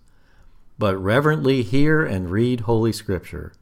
But 0.79 0.97
reverently 0.97 1.63
hear 1.63 2.05
and 2.05 2.29
read 2.29 2.61
Holy 2.61 2.91
Scripture, 2.91 3.53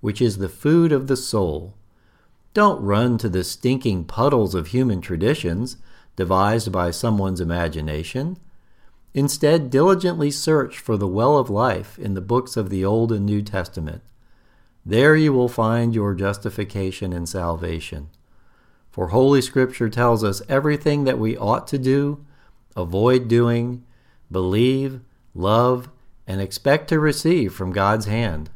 which 0.00 0.20
is 0.20 0.38
the 0.38 0.48
food 0.48 0.92
of 0.92 1.06
the 1.06 1.16
soul. 1.16 1.74
Don't 2.54 2.82
run 2.82 3.18
to 3.18 3.28
the 3.28 3.44
stinking 3.44 4.04
puddles 4.04 4.54
of 4.54 4.68
human 4.68 5.00
traditions 5.00 5.76
devised 6.16 6.72
by 6.72 6.90
someone's 6.90 7.40
imagination. 7.40 8.38
Instead, 9.14 9.70
diligently 9.70 10.30
search 10.30 10.78
for 10.78 10.96
the 10.96 11.06
well 11.06 11.38
of 11.38 11.48
life 11.48 11.98
in 11.98 12.14
the 12.14 12.20
books 12.20 12.56
of 12.56 12.70
the 12.70 12.84
Old 12.84 13.12
and 13.12 13.24
New 13.24 13.42
Testament. 13.42 14.02
There 14.84 15.14
you 15.14 15.32
will 15.32 15.48
find 15.48 15.94
your 15.94 16.14
justification 16.14 17.12
and 17.12 17.28
salvation. 17.28 18.08
For 18.90 19.08
Holy 19.08 19.42
Scripture 19.42 19.88
tells 19.88 20.24
us 20.24 20.42
everything 20.48 21.04
that 21.04 21.18
we 21.18 21.36
ought 21.36 21.68
to 21.68 21.78
do, 21.78 22.24
avoid 22.74 23.28
doing, 23.28 23.84
believe, 24.32 25.00
love, 25.34 25.88
and 26.28 26.40
expect 26.42 26.88
to 26.88 27.00
receive 27.00 27.54
from 27.54 27.72
God's 27.72 28.06
hand. 28.06 28.50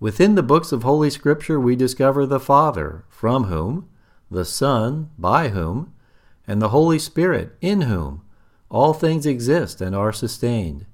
Within 0.00 0.34
the 0.34 0.42
books 0.42 0.72
of 0.72 0.82
Holy 0.82 1.10
Scripture, 1.10 1.60
we 1.60 1.76
discover 1.76 2.24
the 2.24 2.40
Father, 2.40 3.04
from 3.10 3.44
whom, 3.44 3.88
the 4.30 4.44
Son, 4.44 5.10
by 5.18 5.48
whom, 5.48 5.92
and 6.46 6.62
the 6.62 6.70
Holy 6.70 6.98
Spirit, 6.98 7.56
in 7.60 7.82
whom, 7.82 8.22
all 8.70 8.94
things 8.94 9.26
exist 9.26 9.82
and 9.82 9.94
are 9.94 10.12
sustained. 10.12 10.86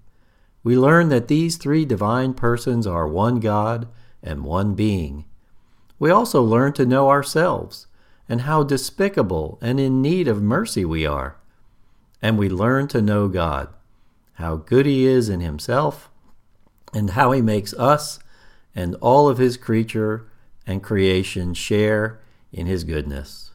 We 0.65 0.77
learn 0.77 1.11
that 1.11 1.29
these 1.29 1.57
three 1.57 1.85
divine 1.85 2.35
persons 2.35 2.87
are 2.87 3.07
one 3.07 3.39
God 3.39 3.87
and 4.23 4.45
one 4.45 4.75
being. 4.75 5.27
We 5.99 6.11
also 6.11 6.43
learn 6.43 6.73
to 6.75 6.87
know 6.87 7.09
ourselves 7.09 7.87
and 8.29 8.41
how 8.41 8.63
despicable 8.65 9.59
and 9.61 9.79
in 9.79 10.03
need 10.03 10.27
of 10.27 10.43
mercy 10.43 10.85
we 10.85 11.07
are. 11.07 11.37
And 12.21 12.39
we 12.39 12.49
learn 12.49 12.89
to 12.89 13.03
know 13.03 13.29
God, 13.29 13.69
how 14.35 14.57
good 14.57 14.87
He 14.87 15.07
is 15.07 15.29
in 15.29 15.41
Himself, 15.41 16.11
and 16.93 17.11
how 17.11 17.33
He 17.33 17.43
makes 17.43 17.75
us 17.75 18.19
and 18.75 18.95
all 18.97 19.29
of 19.29 19.39
His 19.39 19.57
creature 19.57 20.27
and 20.67 20.83
creation 20.83 21.55
share 21.55 22.21
in 22.53 22.67
His 22.67 22.85
goodness. 22.85 23.53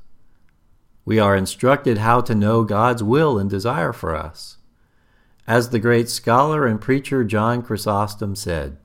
We 1.05 1.19
are 1.19 1.35
instructed 1.35 1.97
how 1.97 2.21
to 2.21 2.35
know 2.35 2.63
God's 2.63 3.01
will 3.03 3.39
and 3.39 3.49
desire 3.49 3.93
for 3.93 4.15
us. 4.15 4.57
As 5.47 5.69
the 5.69 5.79
great 5.79 6.09
scholar 6.09 6.67
and 6.67 6.79
preacher 6.79 7.23
John 7.23 7.63
Chrysostom 7.63 8.35
said, 8.35 8.77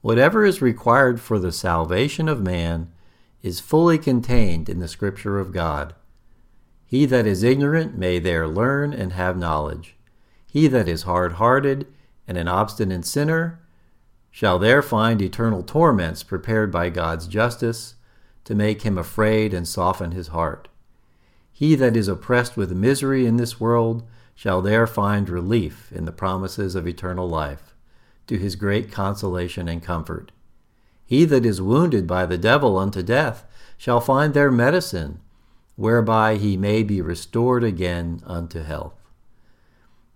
Whatever 0.00 0.44
is 0.44 0.62
required 0.62 1.20
for 1.20 1.38
the 1.38 1.50
salvation 1.50 2.28
of 2.28 2.42
man 2.42 2.92
is 3.42 3.60
fully 3.60 3.98
contained 3.98 4.68
in 4.68 4.78
the 4.78 4.88
Scripture 4.88 5.38
of 5.38 5.52
God. 5.52 5.94
He 6.86 7.04
that 7.06 7.26
is 7.26 7.42
ignorant 7.42 7.96
may 7.96 8.18
there 8.18 8.46
learn 8.46 8.92
and 8.92 9.12
have 9.12 9.36
knowledge. 9.36 9.96
He 10.50 10.66
that 10.68 10.88
is 10.88 11.02
hard 11.02 11.34
hearted 11.34 11.86
and 12.26 12.36
an 12.36 12.48
obstinate 12.48 13.04
sinner 13.04 13.60
shall 14.30 14.58
there 14.58 14.82
find 14.82 15.20
eternal 15.20 15.62
torments 15.62 16.22
prepared 16.22 16.70
by 16.70 16.90
God's 16.90 17.26
justice 17.26 17.94
to 18.44 18.54
make 18.54 18.82
him 18.82 18.96
afraid 18.96 19.52
and 19.52 19.68
soften 19.68 20.12
his 20.12 20.28
heart. 20.28 20.68
He 21.52 21.74
that 21.74 21.96
is 21.96 22.08
oppressed 22.08 22.56
with 22.56 22.72
misery 22.72 23.26
in 23.26 23.36
this 23.36 23.60
world 23.60 24.04
shall 24.34 24.62
there 24.62 24.86
find 24.86 25.28
relief 25.28 25.90
in 25.92 26.04
the 26.04 26.12
promises 26.12 26.74
of 26.74 26.86
eternal 26.86 27.28
life 27.28 27.74
to 28.28 28.38
his 28.38 28.56
great 28.56 28.92
consolation 28.92 29.68
and 29.68 29.82
comfort. 29.82 30.30
He 31.04 31.24
that 31.24 31.44
is 31.44 31.60
wounded 31.60 32.06
by 32.06 32.26
the 32.26 32.38
devil 32.38 32.78
unto 32.78 33.02
death 33.02 33.44
shall 33.76 34.00
find 34.00 34.34
their 34.34 34.50
medicine, 34.50 35.20
whereby 35.76 36.36
he 36.36 36.56
may 36.56 36.82
be 36.82 37.00
restored 37.00 37.64
again 37.64 38.20
unto 38.24 38.62
health. 38.62 38.97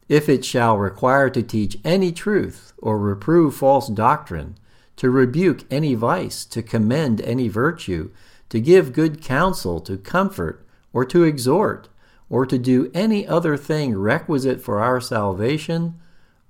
If 0.08 0.28
it 0.28 0.44
shall 0.44 0.78
require 0.78 1.30
to 1.30 1.42
teach 1.42 1.78
any 1.84 2.12
truth, 2.12 2.72
or 2.78 2.98
reprove 2.98 3.54
false 3.54 3.88
doctrine, 3.88 4.56
to 4.96 5.10
rebuke 5.10 5.64
any 5.70 5.94
vice, 5.94 6.44
to 6.46 6.62
commend 6.62 7.20
any 7.22 7.48
virtue, 7.48 8.10
to 8.48 8.60
give 8.60 8.92
good 8.92 9.22
counsel, 9.22 9.80
to 9.80 9.96
comfort, 9.96 10.66
or 10.92 11.04
to 11.06 11.24
exhort, 11.24 11.88
or 12.28 12.46
to 12.46 12.58
do 12.58 12.90
any 12.94 13.26
other 13.26 13.56
thing 13.56 13.96
requisite 13.96 14.60
for 14.60 14.80
our 14.80 15.00
salvation, 15.00 15.98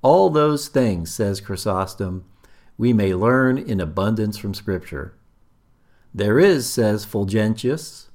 all 0.01 0.31
those 0.31 0.69
things, 0.69 1.15
says 1.15 1.41
Chrysostom, 1.41 2.25
we 2.79 2.93
may 2.93 3.15
learn 3.15 3.59
in 3.59 3.81
abundance 3.81 4.37
from 4.37 4.55
Scripture. 4.55 5.15
There 6.15 6.38
is, 6.38 6.71
says 6.71 7.07
Fulgentius, 7.07 8.09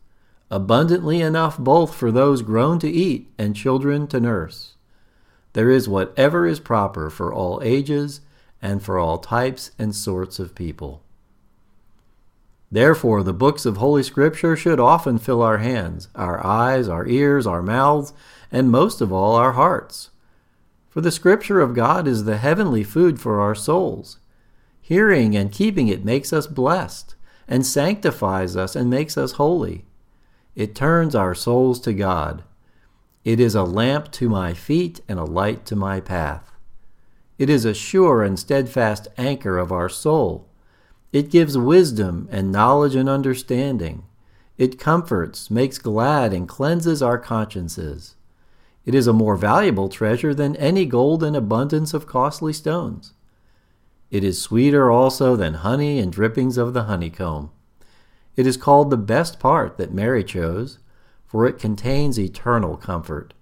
abundantly 0.51 1.21
enough 1.21 1.57
both 1.57 1.93
for 1.93 2.11
those 2.11 2.41
grown 2.41 2.79
to 2.79 2.89
eat 2.89 3.31
and 3.37 3.55
children 3.55 4.07
to 4.07 4.19
nurse. 4.19 4.75
There 5.57 5.71
is 5.71 5.89
whatever 5.89 6.45
is 6.45 6.59
proper 6.59 7.09
for 7.09 7.33
all 7.33 7.61
ages 7.63 8.21
and 8.61 8.79
for 8.79 8.99
all 8.99 9.17
types 9.17 9.71
and 9.79 9.95
sorts 9.95 10.37
of 10.37 10.53
people. 10.53 11.01
Therefore, 12.71 13.23
the 13.23 13.33
books 13.33 13.65
of 13.65 13.77
Holy 13.77 14.03
Scripture 14.03 14.55
should 14.55 14.79
often 14.79 15.17
fill 15.17 15.41
our 15.41 15.57
hands, 15.57 16.09
our 16.13 16.45
eyes, 16.45 16.87
our 16.87 17.07
ears, 17.07 17.47
our 17.47 17.63
mouths, 17.63 18.13
and 18.51 18.69
most 18.69 19.01
of 19.01 19.11
all, 19.11 19.33
our 19.33 19.53
hearts. 19.53 20.11
For 20.91 21.01
the 21.01 21.09
Scripture 21.09 21.59
of 21.59 21.73
God 21.73 22.07
is 22.07 22.25
the 22.25 22.37
heavenly 22.37 22.83
food 22.83 23.19
for 23.19 23.41
our 23.41 23.55
souls. 23.55 24.19
Hearing 24.79 25.35
and 25.35 25.51
keeping 25.51 25.87
it 25.87 26.05
makes 26.05 26.31
us 26.31 26.45
blessed, 26.45 27.15
and 27.47 27.65
sanctifies 27.65 28.55
us 28.55 28.75
and 28.75 28.91
makes 28.91 29.17
us 29.17 29.31
holy. 29.31 29.85
It 30.55 30.75
turns 30.75 31.15
our 31.15 31.33
souls 31.33 31.79
to 31.79 31.93
God. 31.93 32.43
It 33.27 33.41
is 33.41 33.55
a 33.55 33.63
lamp 33.63 34.13
to 34.13 34.29
my 34.29 34.53
feet 34.53 35.01
and 35.09 35.19
a 35.19 35.25
light 35.25 35.65
to 35.65 35.75
my 35.75 35.99
path. 35.99 36.49
It 37.37 37.49
is 37.49 37.65
a 37.65 37.73
sure 37.73 38.23
and 38.23 38.39
steadfast 38.39 39.09
anchor 39.17 39.57
of 39.57 39.69
our 39.69 39.89
soul. 39.89 40.47
It 41.11 41.29
gives 41.29 41.57
wisdom 41.57 42.29
and 42.31 42.53
knowledge 42.53 42.95
and 42.95 43.09
understanding. 43.09 44.05
It 44.57 44.79
comforts, 44.79 45.51
makes 45.51 45.77
glad, 45.77 46.31
and 46.31 46.47
cleanses 46.47 47.01
our 47.01 47.17
consciences. 47.17 48.15
It 48.85 48.95
is 48.95 49.07
a 49.07 49.11
more 49.21 49.35
valuable 49.35 49.89
treasure 49.89 50.33
than 50.33 50.55
any 50.55 50.85
gold 50.85 51.21
and 51.21 51.35
abundance 51.35 51.93
of 51.93 52.07
costly 52.07 52.53
stones. 52.53 53.11
It 54.09 54.23
is 54.23 54.41
sweeter 54.41 54.89
also 54.89 55.35
than 55.35 55.55
honey 55.55 55.99
and 55.99 56.13
drippings 56.13 56.57
of 56.57 56.73
the 56.73 56.83
honeycomb. 56.83 57.51
It 58.37 58.47
is 58.47 58.55
called 58.55 58.89
the 58.89 58.95
best 58.95 59.37
part 59.37 59.75
that 59.75 59.93
Mary 59.93 60.23
chose, 60.23 60.79
for 61.27 61.45
it 61.45 61.59
contains 61.59 62.19
eternal 62.19 62.77
comfort. 62.77 63.33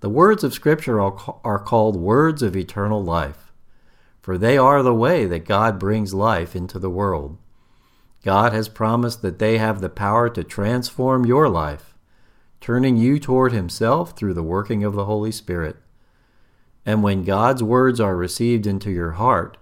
The 0.00 0.08
words 0.08 0.44
of 0.44 0.54
Scripture 0.54 1.00
are 1.00 1.58
called 1.58 1.96
words 1.96 2.42
of 2.42 2.56
eternal 2.56 3.02
life, 3.02 3.52
for 4.22 4.38
they 4.38 4.56
are 4.56 4.82
the 4.82 4.94
way 4.94 5.26
that 5.26 5.44
God 5.44 5.78
brings 5.78 6.14
life 6.14 6.54
into 6.54 6.78
the 6.78 6.90
world. 6.90 7.38
God 8.22 8.52
has 8.52 8.68
promised 8.68 9.22
that 9.22 9.38
they 9.38 9.58
have 9.58 9.80
the 9.80 9.88
power 9.88 10.28
to 10.30 10.44
transform 10.44 11.26
your 11.26 11.48
life 11.48 11.90
turning 12.60 12.96
you 12.96 13.18
toward 13.18 13.52
Himself 13.52 14.16
through 14.16 14.34
the 14.34 14.42
working 14.42 14.84
of 14.84 14.94
the 14.94 15.06
Holy 15.06 15.32
Spirit. 15.32 15.76
And 16.84 17.02
when 17.02 17.24
God's 17.24 17.62
words 17.62 18.00
are 18.00 18.16
received 18.16 18.66
into 18.66 18.90
your 18.90 19.12
heart, 19.12 19.56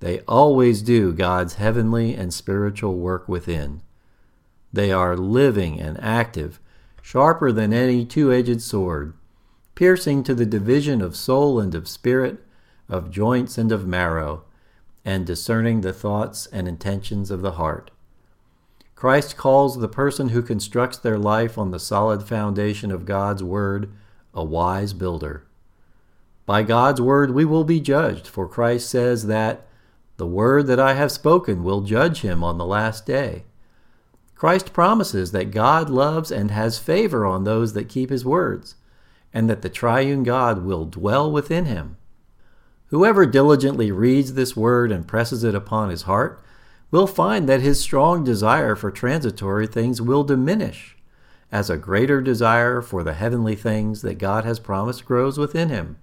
they 0.00 0.20
always 0.20 0.82
do 0.82 1.12
God's 1.12 1.54
heavenly 1.54 2.14
and 2.14 2.32
spiritual 2.32 2.96
work 2.96 3.28
within. 3.28 3.82
They 4.72 4.92
are 4.92 5.16
living 5.16 5.80
and 5.80 5.98
active, 6.00 6.60
sharper 7.04 7.52
than 7.52 7.70
any 7.70 8.02
two 8.02 8.32
edged 8.32 8.62
sword, 8.62 9.12
piercing 9.74 10.22
to 10.24 10.34
the 10.34 10.46
division 10.46 11.02
of 11.02 11.14
soul 11.14 11.60
and 11.60 11.74
of 11.74 11.86
spirit, 11.86 12.42
of 12.88 13.10
joints 13.10 13.58
and 13.58 13.70
of 13.70 13.86
marrow, 13.86 14.42
and 15.04 15.26
discerning 15.26 15.82
the 15.82 15.92
thoughts 15.92 16.46
and 16.46 16.66
intentions 16.66 17.30
of 17.30 17.42
the 17.42 17.52
heart. 17.52 17.90
Christ 18.94 19.36
calls 19.36 19.76
the 19.76 19.86
person 19.86 20.30
who 20.30 20.40
constructs 20.40 20.96
their 20.96 21.18
life 21.18 21.58
on 21.58 21.72
the 21.72 21.78
solid 21.78 22.22
foundation 22.22 22.90
of 22.90 23.04
God's 23.04 23.44
Word 23.44 23.92
a 24.32 24.42
wise 24.42 24.94
builder. 24.94 25.44
By 26.46 26.62
God's 26.62 27.02
Word 27.02 27.32
we 27.32 27.44
will 27.44 27.64
be 27.64 27.80
judged, 27.80 28.26
for 28.26 28.48
Christ 28.48 28.88
says 28.88 29.26
that 29.26 29.66
the 30.16 30.26
Word 30.26 30.66
that 30.68 30.80
I 30.80 30.94
have 30.94 31.12
spoken 31.12 31.64
will 31.64 31.82
judge 31.82 32.22
him 32.22 32.42
on 32.42 32.56
the 32.56 32.64
last 32.64 33.04
day. 33.04 33.44
Christ 34.34 34.72
promises 34.72 35.32
that 35.32 35.50
God 35.50 35.88
loves 35.88 36.30
and 36.30 36.50
has 36.50 36.78
favor 36.78 37.24
on 37.24 37.44
those 37.44 37.72
that 37.72 37.88
keep 37.88 38.10
his 38.10 38.24
words, 38.24 38.74
and 39.32 39.48
that 39.48 39.62
the 39.62 39.68
triune 39.68 40.22
God 40.22 40.64
will 40.64 40.84
dwell 40.84 41.30
within 41.30 41.64
him. 41.64 41.96
Whoever 42.86 43.26
diligently 43.26 43.90
reads 43.90 44.34
this 44.34 44.56
word 44.56 44.92
and 44.92 45.08
presses 45.08 45.44
it 45.44 45.54
upon 45.54 45.90
his 45.90 46.02
heart 46.02 46.40
we'll 46.90 47.06
find 47.08 47.48
that 47.48 47.60
his 47.60 47.80
strong 47.80 48.22
desire 48.22 48.76
for 48.76 48.88
transitory 48.88 49.66
things 49.66 50.00
will 50.00 50.22
diminish 50.22 50.96
as 51.50 51.68
a 51.68 51.76
greater 51.76 52.20
desire 52.20 52.80
for 52.80 53.02
the 53.02 53.14
heavenly 53.14 53.56
things 53.56 54.02
that 54.02 54.18
God 54.18 54.44
has 54.44 54.60
promised 54.60 55.04
grows 55.04 55.36
within 55.36 55.70
him. 55.70 55.96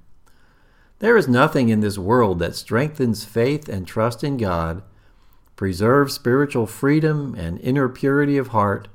There 0.99 1.15
is 1.15 1.29
nothing 1.29 1.69
in 1.69 1.79
this 1.79 1.97
world 1.97 2.39
that 2.39 2.57
strengthens 2.57 3.23
faith 3.23 3.69
and 3.69 3.87
trust 3.87 4.21
in 4.21 4.35
God, 4.35 4.83
preserves 5.61 6.15
spiritual 6.15 6.65
freedom 6.65 7.35
and 7.35 7.59
inner 7.59 7.87
purity 7.87 8.35
of 8.35 8.47
heart, 8.47 8.87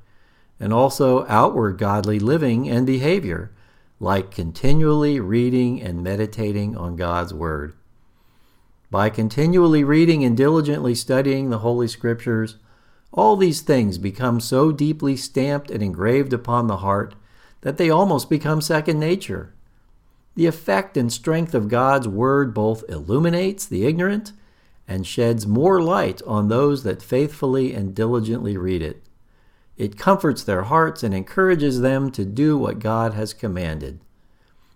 and 0.59 0.73
also 0.73 1.25
outward 1.29 1.79
godly 1.79 2.19
living 2.19 2.69
and 2.69 2.85
behavior, 2.85 3.53
like 4.01 4.33
continually 4.33 5.21
reading 5.21 5.81
and 5.81 6.03
meditating 6.03 6.77
on 6.77 6.97
God's 6.97 7.33
Word. 7.33 7.73
By 8.91 9.11
continually 9.11 9.85
reading 9.85 10.25
and 10.25 10.37
diligently 10.37 10.97
studying 10.97 11.51
the 11.51 11.61
Holy 11.61 11.87
Scriptures, 11.87 12.57
all 13.13 13.37
these 13.37 13.61
things 13.61 13.97
become 13.97 14.41
so 14.41 14.73
deeply 14.73 15.17
stamped 15.17 15.71
and 15.71 15.85
engraved 15.85 16.33
upon 16.33 16.67
the 16.67 16.79
heart 16.79 17.15
that 17.61 17.77
they 17.77 17.91
almost 17.91 18.29
become 18.29 18.61
second 18.61 18.99
nature. 18.99 19.55
The 20.35 20.47
effect 20.47 20.97
and 20.97 21.13
strength 21.13 21.55
of 21.55 21.69
God's 21.69 22.09
Word 22.09 22.53
both 22.53 22.83
illuminates 22.89 23.67
the 23.67 23.87
ignorant 23.87 24.33
and 24.89 25.07
sheds 25.07 25.47
more 25.47 25.81
light 25.81 26.23
on 26.27 26.49
those 26.49 26.83
that 26.85 27.03
faithfully 27.03 27.75
and 27.75 27.95
diligently 27.95 28.57
read 28.57 28.83
it. 28.83 29.03
It 29.77 29.99
comforts 29.99 30.43
their 30.43 30.63
hearts 30.65 31.03
and 31.03 31.15
encourages 31.15 31.81
them 31.81 32.11
to 32.13 32.25
do 32.25 32.57
what 32.57 32.79
God 32.79 33.15
has 33.15 33.35
commanded. 33.35 34.01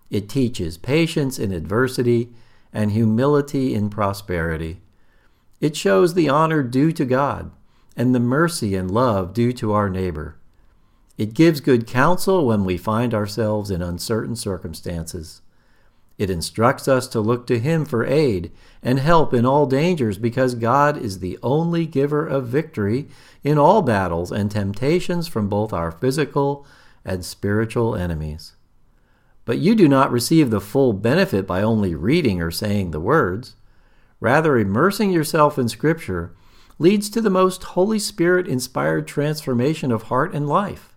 It 0.09 0.29
teaches 0.29 0.77
patience 0.77 1.39
in 1.39 1.51
adversity 1.51 2.29
and 2.73 2.91
humility 2.91 3.73
in 3.73 3.89
prosperity. 3.89 4.81
It 5.59 5.75
shows 5.75 6.13
the 6.13 6.29
honor 6.29 6.63
due 6.63 6.91
to 6.91 7.05
God 7.05 7.51
and 7.95 8.13
the 8.13 8.19
mercy 8.19 8.75
and 8.75 8.91
love 8.91 9.33
due 9.33 9.53
to 9.53 9.73
our 9.73 9.89
neighbor. 9.89 10.37
It 11.17 11.33
gives 11.33 11.61
good 11.61 11.87
counsel 11.87 12.45
when 12.45 12.65
we 12.65 12.77
find 12.77 13.13
ourselves 13.13 13.69
in 13.69 13.81
uncertain 13.81 14.35
circumstances. 14.35 15.41
It 16.21 16.29
instructs 16.29 16.87
us 16.87 17.07
to 17.07 17.19
look 17.19 17.47
to 17.47 17.57
Him 17.57 17.83
for 17.83 18.05
aid 18.05 18.51
and 18.83 18.99
help 18.99 19.33
in 19.33 19.43
all 19.43 19.65
dangers 19.65 20.19
because 20.19 20.53
God 20.53 20.95
is 20.95 21.17
the 21.17 21.39
only 21.41 21.87
giver 21.87 22.27
of 22.27 22.45
victory 22.45 23.07
in 23.43 23.57
all 23.57 23.81
battles 23.81 24.31
and 24.31 24.51
temptations 24.51 25.27
from 25.27 25.49
both 25.49 25.73
our 25.73 25.91
physical 25.91 26.63
and 27.03 27.25
spiritual 27.25 27.95
enemies. 27.95 28.53
But 29.45 29.57
you 29.57 29.73
do 29.73 29.87
not 29.87 30.11
receive 30.11 30.51
the 30.51 30.61
full 30.61 30.93
benefit 30.93 31.47
by 31.47 31.63
only 31.63 31.95
reading 31.95 32.39
or 32.39 32.51
saying 32.51 32.91
the 32.91 32.99
words. 32.99 33.55
Rather, 34.19 34.59
immersing 34.59 35.09
yourself 35.09 35.57
in 35.57 35.67
Scripture 35.69 36.35
leads 36.77 37.09
to 37.09 37.21
the 37.21 37.31
most 37.31 37.63
Holy 37.63 37.97
Spirit 37.97 38.47
inspired 38.47 39.07
transformation 39.07 39.91
of 39.91 40.03
heart 40.03 40.35
and 40.35 40.47
life. 40.47 40.93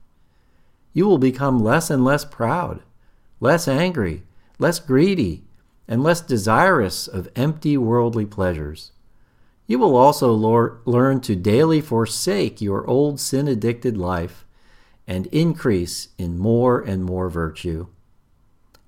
You 0.93 1.07
will 1.07 1.17
become 1.17 1.65
less 1.65 1.89
and 1.89 2.05
less 2.05 2.27
proud, 2.27 2.83
less 3.41 3.67
angry, 3.67 4.25
less 4.59 4.79
greedy, 4.79 5.45
and 5.87 6.03
less 6.03 6.21
desirous 6.21 7.07
of 7.07 7.29
empty 7.37 7.77
worldly 7.77 8.25
pleasures. 8.27 8.93
You 9.67 9.79
will 9.79 9.97
also 9.97 10.33
learn 10.33 11.21
to 11.23 11.37
daily 11.37 11.81
forsake 11.81 12.61
your 12.61 12.87
old 12.87 13.19
sin 13.19 13.49
addicted 13.49 13.97
life 13.97 14.45
and 15.07 15.27
increase 15.29 16.09
in 16.19 16.38
more 16.38 16.81
and 16.81 17.05
more 17.05 17.29
virtue. 17.29 17.87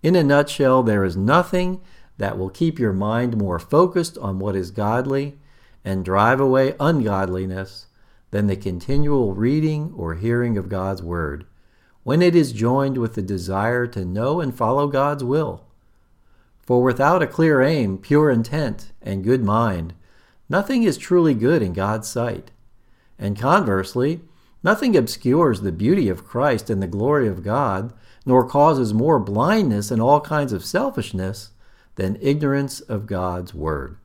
In 0.02 0.14
a 0.14 0.22
nutshell, 0.22 0.82
there 0.82 1.04
is 1.04 1.16
nothing 1.16 1.80
that 2.18 2.38
will 2.38 2.50
keep 2.50 2.78
your 2.78 2.92
mind 2.92 3.36
more 3.36 3.58
focused 3.58 4.16
on 4.18 4.38
what 4.38 4.56
is 4.56 4.70
godly 4.70 5.38
and 5.84 6.04
drive 6.04 6.40
away 6.40 6.74
ungodliness 6.80 7.86
than 8.30 8.46
the 8.46 8.56
continual 8.56 9.34
reading 9.34 9.92
or 9.96 10.14
hearing 10.14 10.56
of 10.56 10.68
God's 10.68 11.02
Word 11.02 11.46
when 12.06 12.22
it 12.22 12.36
is 12.36 12.52
joined 12.52 12.96
with 12.96 13.16
the 13.16 13.20
desire 13.20 13.84
to 13.84 14.04
know 14.04 14.40
and 14.40 14.56
follow 14.56 14.86
God's 14.86 15.24
will. 15.24 15.64
For 16.62 16.80
without 16.80 17.20
a 17.20 17.26
clear 17.26 17.60
aim, 17.60 17.98
pure 17.98 18.30
intent, 18.30 18.92
and 19.02 19.24
good 19.24 19.42
mind, 19.42 19.92
nothing 20.48 20.84
is 20.84 20.98
truly 20.98 21.34
good 21.34 21.62
in 21.62 21.72
God's 21.72 22.06
sight. 22.06 22.52
And 23.18 23.36
conversely, 23.36 24.20
nothing 24.62 24.96
obscures 24.96 25.62
the 25.62 25.72
beauty 25.72 26.08
of 26.08 26.24
Christ 26.24 26.70
and 26.70 26.80
the 26.80 26.86
glory 26.86 27.26
of 27.26 27.42
God, 27.42 27.92
nor 28.24 28.48
causes 28.48 28.94
more 28.94 29.18
blindness 29.18 29.90
and 29.90 30.00
all 30.00 30.20
kinds 30.20 30.52
of 30.52 30.64
selfishness 30.64 31.50
than 31.96 32.18
ignorance 32.20 32.78
of 32.78 33.06
God's 33.06 33.52
Word. 33.52 33.96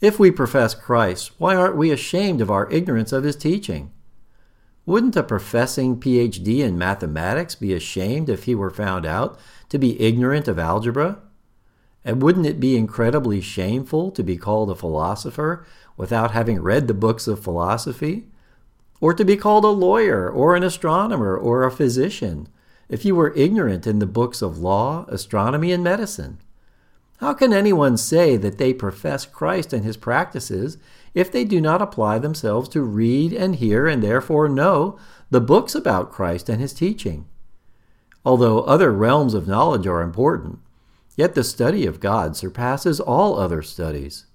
If 0.00 0.18
we 0.18 0.32
profess 0.32 0.74
Christ, 0.74 1.30
why 1.38 1.54
aren't 1.54 1.76
we 1.76 1.92
ashamed 1.92 2.40
of 2.40 2.50
our 2.50 2.68
ignorance 2.72 3.12
of 3.12 3.22
His 3.22 3.36
teaching? 3.36 3.92
Wouldn't 4.90 5.14
a 5.14 5.22
professing 5.22 6.00
PhD 6.00 6.64
in 6.64 6.76
mathematics 6.76 7.54
be 7.54 7.72
ashamed 7.72 8.28
if 8.28 8.42
he 8.42 8.56
were 8.56 8.72
found 8.72 9.06
out 9.06 9.38
to 9.68 9.78
be 9.78 10.02
ignorant 10.02 10.48
of 10.48 10.58
algebra? 10.58 11.20
And 12.04 12.20
wouldn't 12.20 12.46
it 12.46 12.58
be 12.58 12.76
incredibly 12.76 13.40
shameful 13.40 14.10
to 14.10 14.24
be 14.24 14.36
called 14.36 14.68
a 14.68 14.74
philosopher 14.74 15.64
without 15.96 16.32
having 16.32 16.60
read 16.60 16.88
the 16.88 16.92
books 16.92 17.28
of 17.28 17.38
philosophy? 17.38 18.26
Or 19.00 19.14
to 19.14 19.24
be 19.24 19.36
called 19.36 19.64
a 19.64 19.68
lawyer, 19.68 20.28
or 20.28 20.56
an 20.56 20.64
astronomer, 20.64 21.36
or 21.36 21.62
a 21.62 21.70
physician, 21.70 22.48
if 22.88 23.04
you 23.04 23.14
were 23.14 23.32
ignorant 23.36 23.86
in 23.86 24.00
the 24.00 24.06
books 24.06 24.42
of 24.42 24.58
law, 24.58 25.04
astronomy, 25.06 25.70
and 25.70 25.84
medicine? 25.84 26.38
How 27.18 27.32
can 27.32 27.52
anyone 27.52 27.96
say 27.96 28.36
that 28.38 28.58
they 28.58 28.74
profess 28.74 29.24
Christ 29.24 29.72
and 29.72 29.84
his 29.84 29.96
practices 29.96 30.78
if 31.14 31.30
they 31.30 31.44
do 31.44 31.60
not 31.60 31.82
apply 31.82 32.18
themselves 32.18 32.68
to 32.70 32.82
read 32.82 33.32
and 33.32 33.56
hear 33.56 33.86
and 33.86 34.02
therefore 34.02 34.48
know 34.48 34.98
the 35.30 35.40
books 35.40 35.74
about 35.74 36.12
Christ 36.12 36.48
and 36.48 36.60
his 36.60 36.72
teaching? 36.72 37.26
Although 38.24 38.60
other 38.60 38.92
realms 38.92 39.34
of 39.34 39.48
knowledge 39.48 39.86
are 39.86 40.02
important, 40.02 40.58
yet 41.16 41.34
the 41.34 41.44
study 41.44 41.86
of 41.86 42.00
God 42.00 42.36
surpasses 42.36 43.00
all 43.00 43.38
other 43.38 43.62
studies. 43.62 44.26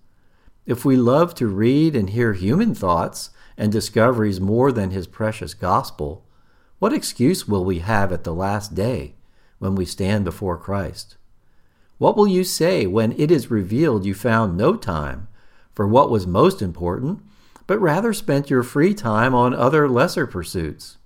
If 0.66 0.84
we 0.84 0.96
love 0.98 1.36
to 1.36 1.48
read 1.48 1.96
and 1.96 2.10
hear 2.10 2.34
human 2.34 2.74
thoughts 2.74 3.30
and 3.58 3.72
discoveries 3.72 4.42
more 4.42 4.72
than 4.72 4.90
his 4.92 5.08
precious 5.08 5.54
gospel, 5.54 6.26
what 6.80 6.94
excuse 6.94 7.48
will 7.48 7.64
we 7.64 7.80
have 7.80 8.12
at 8.12 8.24
the 8.24 8.34
last 8.34 8.76
day 8.76 9.16
when 9.60 9.76
we 9.76 9.86
stand 9.86 10.26
before 10.26 10.58
Christ? 10.58 11.18
What 11.98 12.18
will 12.18 12.28
you 12.28 12.44
say 12.44 12.86
when 12.86 13.14
it 13.14 13.32
is 13.32 13.50
revealed 13.50 14.06
you 14.06 14.14
found 14.14 14.58
no 14.58 14.76
time 14.76 15.28
for 15.76 15.88
what 15.88 16.10
was 16.10 16.26
most 16.26 16.62
important, 16.62 17.22
but 17.68 17.80
rather 17.80 18.14
spent 18.14 18.50
your 18.50 18.64
free 18.64 18.94
time 18.94 19.36
on 19.36 19.54
other 19.54 19.88
lesser 19.88 20.26
pursuits? 20.26 20.98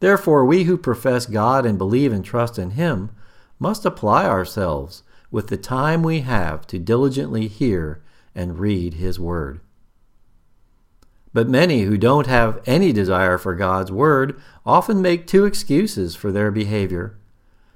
Therefore, 0.00 0.44
we 0.44 0.64
who 0.64 0.76
profess 0.78 1.26
God 1.26 1.66
and 1.66 1.76
believe 1.76 2.12
and 2.12 2.24
trust 2.24 2.58
in 2.58 2.70
Him 2.70 3.10
must 3.58 3.84
apply 3.84 4.26
ourselves 4.26 5.02
with 5.30 5.48
the 5.48 5.56
time 5.56 6.02
we 6.02 6.20
have 6.20 6.66
to 6.68 6.78
diligently 6.78 7.48
hear 7.48 8.02
and 8.34 8.58
read 8.58 8.94
His 8.94 9.20
Word. 9.20 9.60
But 11.32 11.48
many 11.48 11.82
who 11.82 11.96
don't 11.96 12.26
have 12.26 12.60
any 12.66 12.92
desire 12.92 13.38
for 13.38 13.54
God's 13.54 13.90
Word 13.90 14.40
often 14.66 15.00
make 15.00 15.26
two 15.26 15.44
excuses 15.44 16.14
for 16.14 16.30
their 16.30 16.50
behavior. 16.50 17.16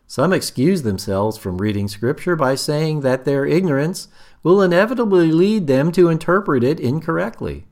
Some 0.08 0.32
excuse 0.32 0.82
themselves 0.82 1.36
from 1.36 1.58
reading 1.58 1.88
Scripture 1.88 2.36
by 2.36 2.54
saying 2.54 3.00
that 3.00 3.24
their 3.24 3.44
ignorance 3.44 4.06
will 4.42 4.62
inevitably 4.62 5.32
lead 5.32 5.66
them 5.66 5.90
to 5.92 6.08
interpret 6.08 6.62
it 6.62 6.78
incorrectly. 6.78 7.66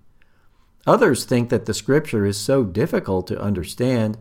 Others 0.84 1.24
think 1.24 1.48
that 1.50 1.66
the 1.66 1.74
Scripture 1.74 2.26
is 2.26 2.36
so 2.36 2.64
difficult 2.64 3.28
to 3.28 3.40
understand 3.40 4.18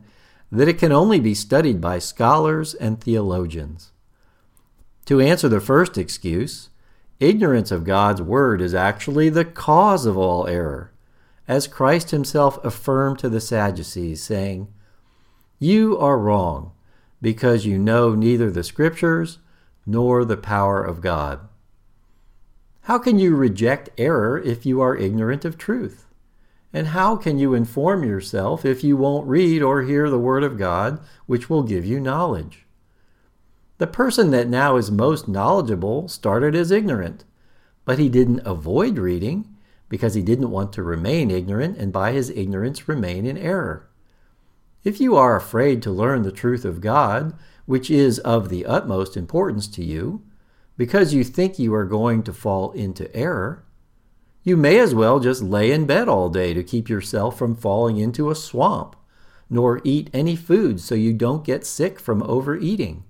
that 0.52 0.68
it 0.68 0.78
can 0.78 0.92
only 0.92 1.20
be 1.20 1.34
studied 1.34 1.82
by 1.82 1.98
scholars 1.98 2.76
and 2.76 3.02
theologians. 3.02 3.92
To 5.06 5.20
answer 5.20 5.50
the 5.50 5.60
first 5.60 5.98
excuse, 5.98 6.70
ignorance 7.20 7.72
of 7.72 7.84
God's 7.84 8.22
Word 8.22 8.62
is 8.62 8.76
actually 8.76 9.30
the 9.30 9.44
cause 9.44 10.06
of 10.06 10.18
all 10.18 10.46
error, 10.48 10.92
as 11.48 11.68
Christ 11.68 12.12
himself 12.12 12.64
affirmed 12.64 13.18
to 13.20 13.30
the 13.30 13.42
Sadducees, 13.42 14.22
saying, 14.22 14.68
You 15.60 15.98
are 15.98 16.20
wrong 16.20 16.74
because 17.24 17.66
you 17.66 17.80
know 17.80 18.14
neither 18.14 18.52
the 18.52 18.66
Scriptures 18.66 19.40
nor 19.86 20.26
the 20.26 20.36
power 20.36 20.84
of 20.84 21.00
God. 21.00 21.40
How 22.82 23.00
can 23.00 23.18
you 23.18 23.34
reject 23.34 23.90
error 23.98 24.38
if 24.38 24.66
you 24.66 24.82
are 24.82 24.98
ignorant 24.98 25.46
of 25.46 25.58
truth? 25.58 26.06
And 26.74 26.88
how 26.88 27.16
can 27.16 27.40
you 27.40 27.54
inform 27.54 28.04
yourself 28.04 28.66
if 28.66 28.84
you 28.84 28.98
won't 28.98 29.26
read 29.26 29.62
or 29.62 29.84
hear 29.84 30.10
the 30.10 30.20
Word 30.20 30.44
of 30.44 30.58
God, 30.58 31.00
which 31.26 31.50
will 31.50 31.64
give 31.64 31.86
you 31.86 32.02
knowledge? 32.02 32.66
The 33.78 33.88
person 33.88 34.32
that 34.32 34.50
now 34.50 34.76
is 34.76 34.92
most 34.92 35.30
knowledgeable 35.30 36.10
started 36.10 36.56
as 36.56 36.72
ignorant, 36.72 37.24
but 37.86 38.00
he 38.00 38.10
didn't 38.10 38.46
avoid 38.46 38.98
reading 38.98 39.56
because 39.88 40.14
he 40.14 40.22
didn't 40.22 40.52
want 40.52 40.74
to 40.74 40.84
remain 40.84 41.32
ignorant 41.32 41.78
and 41.78 41.94
by 41.94 42.12
his 42.12 42.30
ignorance 42.32 42.90
remain 42.90 43.26
in 43.26 43.38
error. 43.38 43.88
If 44.84 45.00
you 45.00 45.16
are 45.16 45.38
afraid 45.38 45.82
to 45.84 45.92
learn 45.92 46.24
the 46.24 46.32
truth 46.32 46.66
of 46.66 46.82
God, 46.82 47.34
which 47.66 47.90
is 47.90 48.20
of 48.20 48.50
the 48.50 48.66
utmost 48.66 49.16
importance 49.16 49.66
to 49.70 49.84
you, 49.84 50.24
because 50.76 51.14
you 51.14 51.24
think 51.24 51.58
you 51.58 51.74
are 51.74 51.86
going 51.86 52.22
to 52.24 52.34
fall 52.34 52.74
into 52.74 53.14
error, 53.16 53.64
you 54.44 54.58
may 54.58 54.78
as 54.80 54.94
well 54.94 55.22
just 55.22 55.42
lay 55.42 55.72
in 55.72 55.86
bed 55.86 56.10
all 56.10 56.28
day 56.28 56.54
to 56.54 56.64
keep 56.64 56.90
yourself 56.90 57.38
from 57.38 57.56
falling 57.56 57.96
into 57.96 58.30
a 58.30 58.36
swamp, 58.36 58.98
nor 59.50 59.80
eat 59.86 60.10
any 60.14 60.36
food 60.36 60.82
so 60.82 60.96
you 60.96 61.14
don't 61.14 61.46
get 61.46 61.66
sick 61.66 61.98
from 61.98 62.22
overeating, 62.24 63.06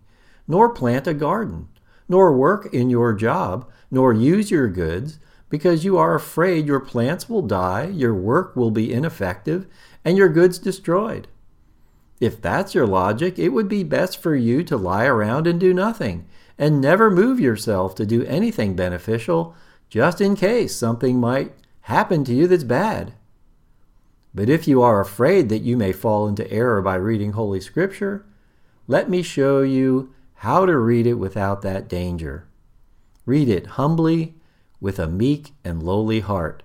nor 0.47 0.69
plant 0.69 1.07
a 1.07 1.13
garden, 1.15 1.69
nor 2.07 2.37
work 2.37 2.71
in 2.71 2.91
your 2.91 3.13
job, 3.13 3.67
nor 3.89 4.13
use 4.13 4.51
your 4.51 4.67
goods, 4.67 5.17
because 5.49 5.83
you 5.83 5.97
are 5.97 6.13
afraid 6.13 6.67
your 6.67 6.79
plants 6.79 7.27
will 7.27 7.41
die, 7.41 7.85
your 7.85 8.13
work 8.13 8.55
will 8.55 8.69
be 8.71 8.93
ineffective, 8.93 9.65
and 10.05 10.17
your 10.17 10.29
goods 10.29 10.59
destroyed. 10.59 11.27
If 12.23 12.41
that's 12.41 12.73
your 12.73 12.87
logic, 12.87 13.37
it 13.37 13.49
would 13.49 13.67
be 13.67 13.83
best 13.83 14.17
for 14.17 14.33
you 14.33 14.63
to 14.63 14.77
lie 14.77 15.03
around 15.03 15.45
and 15.45 15.59
do 15.59 15.73
nothing, 15.73 16.25
and 16.57 16.79
never 16.79 17.11
move 17.11 17.37
yourself 17.37 17.95
to 17.95 18.05
do 18.05 18.23
anything 18.23 18.77
beneficial, 18.77 19.53
just 19.89 20.21
in 20.21 20.37
case 20.37 20.73
something 20.73 21.19
might 21.19 21.51
happen 21.81 22.23
to 22.23 22.33
you 22.33 22.47
that's 22.47 22.63
bad. 22.63 23.11
But 24.33 24.47
if 24.47 24.69
you 24.69 24.81
are 24.81 25.01
afraid 25.01 25.49
that 25.49 25.63
you 25.63 25.75
may 25.75 25.91
fall 25.91 26.25
into 26.29 26.49
error 26.49 26.81
by 26.81 26.95
reading 26.95 27.33
Holy 27.33 27.59
Scripture, 27.59 28.25
let 28.87 29.09
me 29.09 29.21
show 29.21 29.61
you 29.61 30.13
how 30.35 30.65
to 30.65 30.77
read 30.77 31.05
it 31.05 31.15
without 31.15 31.61
that 31.63 31.89
danger. 31.89 32.47
Read 33.25 33.49
it 33.49 33.75
humbly, 33.75 34.35
with 34.79 34.97
a 34.97 35.07
meek 35.07 35.51
and 35.65 35.83
lowly 35.83 36.21
heart, 36.21 36.63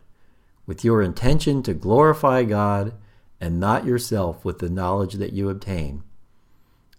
with 0.67 0.85
your 0.85 1.03
intention 1.03 1.65
to 1.65 1.75
glorify 1.75 2.45
God 2.45 2.93
and 3.41 3.61
not 3.61 3.85
yourself 3.85 4.45
with 4.45 4.59
the 4.59 4.69
knowledge 4.69 5.15
that 5.15 5.33
you 5.33 5.49
obtain. 5.49 6.03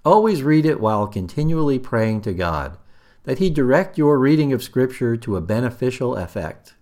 Always 0.06 0.44
read 0.44 0.66
it 0.66 0.80
while 0.80 1.08
continually 1.08 1.80
praying 1.80 2.22
to 2.22 2.34
God 2.34 2.78
that 3.24 3.40
He 3.40 3.50
direct 3.50 3.98
your 3.98 4.18
reading 4.18 4.54
of 4.54 4.64
Scripture 4.64 5.18
to 5.18 5.36
a 5.36 5.42
beneficial 5.42 6.16
effect. 6.16 6.74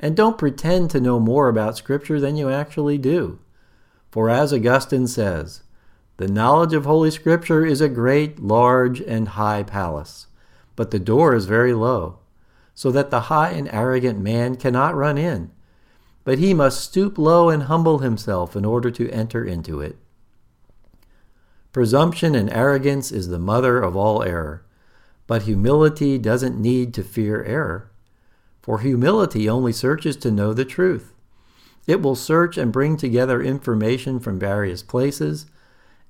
And 0.00 0.16
don't 0.16 0.38
pretend 0.38 0.90
to 0.90 1.00
know 1.00 1.20
more 1.20 1.48
about 1.48 1.76
Scripture 1.76 2.18
than 2.18 2.36
you 2.36 2.50
actually 2.50 2.98
do. 2.98 3.38
For 4.10 4.30
as 4.30 4.52
Augustine 4.52 5.06
says, 5.06 5.62
the 6.16 6.28
knowledge 6.28 6.72
of 6.72 6.86
Holy 6.86 7.10
Scripture 7.10 7.66
is 7.66 7.82
a 7.82 7.88
great, 7.88 8.40
large, 8.40 9.00
and 9.00 9.28
high 9.28 9.62
palace, 9.62 10.28
but 10.74 10.90
the 10.90 10.98
door 10.98 11.34
is 11.34 11.44
very 11.44 11.74
low, 11.74 12.20
so 12.74 12.90
that 12.90 13.10
the 13.10 13.22
high 13.22 13.50
and 13.50 13.68
arrogant 13.70 14.18
man 14.18 14.56
cannot 14.56 14.94
run 14.94 15.18
in, 15.18 15.50
but 16.26 16.40
he 16.40 16.52
must 16.52 16.80
stoop 16.80 17.18
low 17.18 17.50
and 17.50 17.62
humble 17.62 18.00
himself 18.00 18.56
in 18.56 18.64
order 18.64 18.90
to 18.90 19.08
enter 19.10 19.44
into 19.44 19.80
it. 19.80 19.96
Presumption 21.70 22.34
and 22.34 22.50
arrogance 22.50 23.12
is 23.12 23.28
the 23.28 23.38
mother 23.38 23.80
of 23.80 23.94
all 23.94 24.24
error, 24.24 24.64
but 25.28 25.42
humility 25.42 26.18
doesn't 26.18 26.60
need 26.60 26.92
to 26.92 27.04
fear 27.04 27.44
error, 27.44 27.92
for 28.60 28.80
humility 28.80 29.48
only 29.48 29.72
searches 29.72 30.16
to 30.16 30.32
know 30.32 30.52
the 30.52 30.64
truth. 30.64 31.14
It 31.86 32.02
will 32.02 32.16
search 32.16 32.58
and 32.58 32.72
bring 32.72 32.96
together 32.96 33.40
information 33.40 34.18
from 34.18 34.36
various 34.36 34.82
places, 34.82 35.46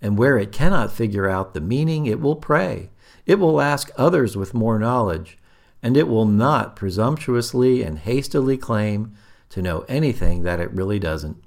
and 0.00 0.16
where 0.16 0.38
it 0.38 0.50
cannot 0.50 0.94
figure 0.94 1.28
out 1.28 1.52
the 1.52 1.60
meaning, 1.60 2.06
it 2.06 2.22
will 2.22 2.36
pray. 2.36 2.88
It 3.26 3.34
will 3.34 3.60
ask 3.60 3.90
others 3.98 4.34
with 4.34 4.54
more 4.54 4.78
knowledge, 4.78 5.36
and 5.82 5.94
it 5.94 6.08
will 6.08 6.24
not 6.24 6.74
presumptuously 6.74 7.82
and 7.82 7.98
hastily 7.98 8.56
claim 8.56 9.14
to 9.50 9.62
know 9.62 9.84
anything 9.88 10.42
that 10.42 10.60
it 10.60 10.72
really 10.72 10.98
doesn't. 10.98 11.42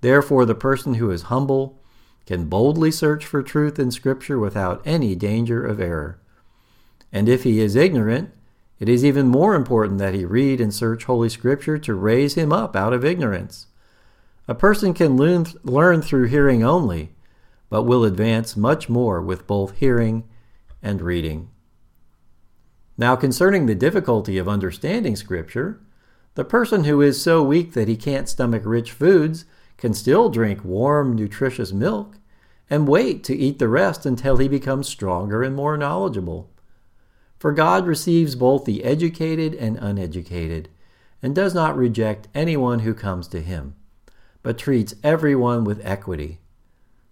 Therefore, 0.00 0.44
the 0.44 0.54
person 0.54 0.94
who 0.94 1.10
is 1.10 1.22
humble 1.22 1.80
can 2.26 2.48
boldly 2.48 2.90
search 2.90 3.24
for 3.24 3.42
truth 3.42 3.78
in 3.78 3.90
Scripture 3.90 4.38
without 4.38 4.82
any 4.86 5.14
danger 5.14 5.64
of 5.64 5.80
error. 5.80 6.20
And 7.12 7.28
if 7.28 7.44
he 7.44 7.60
is 7.60 7.76
ignorant, 7.76 8.30
it 8.78 8.88
is 8.88 9.04
even 9.04 9.28
more 9.28 9.54
important 9.54 9.98
that 9.98 10.14
he 10.14 10.24
read 10.24 10.60
and 10.60 10.74
search 10.74 11.04
Holy 11.04 11.28
Scripture 11.28 11.78
to 11.78 11.94
raise 11.94 12.34
him 12.34 12.52
up 12.52 12.74
out 12.74 12.92
of 12.92 13.04
ignorance. 13.04 13.66
A 14.48 14.54
person 14.54 14.92
can 14.92 15.16
learn, 15.16 15.46
learn 15.62 16.02
through 16.02 16.26
hearing 16.26 16.64
only, 16.64 17.14
but 17.70 17.84
will 17.84 18.04
advance 18.04 18.56
much 18.56 18.88
more 18.88 19.22
with 19.22 19.46
both 19.46 19.78
hearing 19.78 20.24
and 20.82 21.00
reading. 21.00 21.50
Now, 22.96 23.16
concerning 23.16 23.66
the 23.66 23.74
difficulty 23.74 24.38
of 24.38 24.48
understanding 24.48 25.16
Scripture, 25.16 25.80
the 26.34 26.44
person 26.44 26.84
who 26.84 27.00
is 27.00 27.22
so 27.22 27.42
weak 27.42 27.72
that 27.74 27.88
he 27.88 27.96
can't 27.96 28.28
stomach 28.28 28.62
rich 28.64 28.92
foods 28.92 29.44
can 29.76 29.94
still 29.94 30.28
drink 30.28 30.64
warm, 30.64 31.14
nutritious 31.14 31.72
milk 31.72 32.16
and 32.70 32.88
wait 32.88 33.22
to 33.24 33.36
eat 33.36 33.58
the 33.58 33.68
rest 33.68 34.06
until 34.06 34.38
he 34.38 34.48
becomes 34.48 34.88
stronger 34.88 35.42
and 35.42 35.54
more 35.54 35.76
knowledgeable. 35.76 36.50
For 37.38 37.52
God 37.52 37.86
receives 37.86 38.36
both 38.36 38.64
the 38.64 38.84
educated 38.84 39.54
and 39.54 39.76
uneducated, 39.78 40.70
and 41.22 41.34
does 41.34 41.54
not 41.54 41.76
reject 41.76 42.28
anyone 42.34 42.80
who 42.80 42.94
comes 42.94 43.28
to 43.28 43.40
him, 43.40 43.74
but 44.42 44.58
treats 44.58 44.94
everyone 45.02 45.64
with 45.64 45.84
equity. 45.84 46.40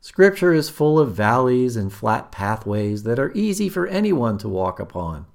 Scripture 0.00 0.52
is 0.52 0.68
full 0.68 0.98
of 0.98 1.14
valleys 1.14 1.76
and 1.76 1.92
flat 1.92 2.32
pathways 2.32 3.04
that 3.04 3.18
are 3.18 3.32
easy 3.35 3.68
for 3.68 3.87
anyone 3.87 4.38
to 4.38 4.48
walk 4.48 4.80
upon, 4.80 5.26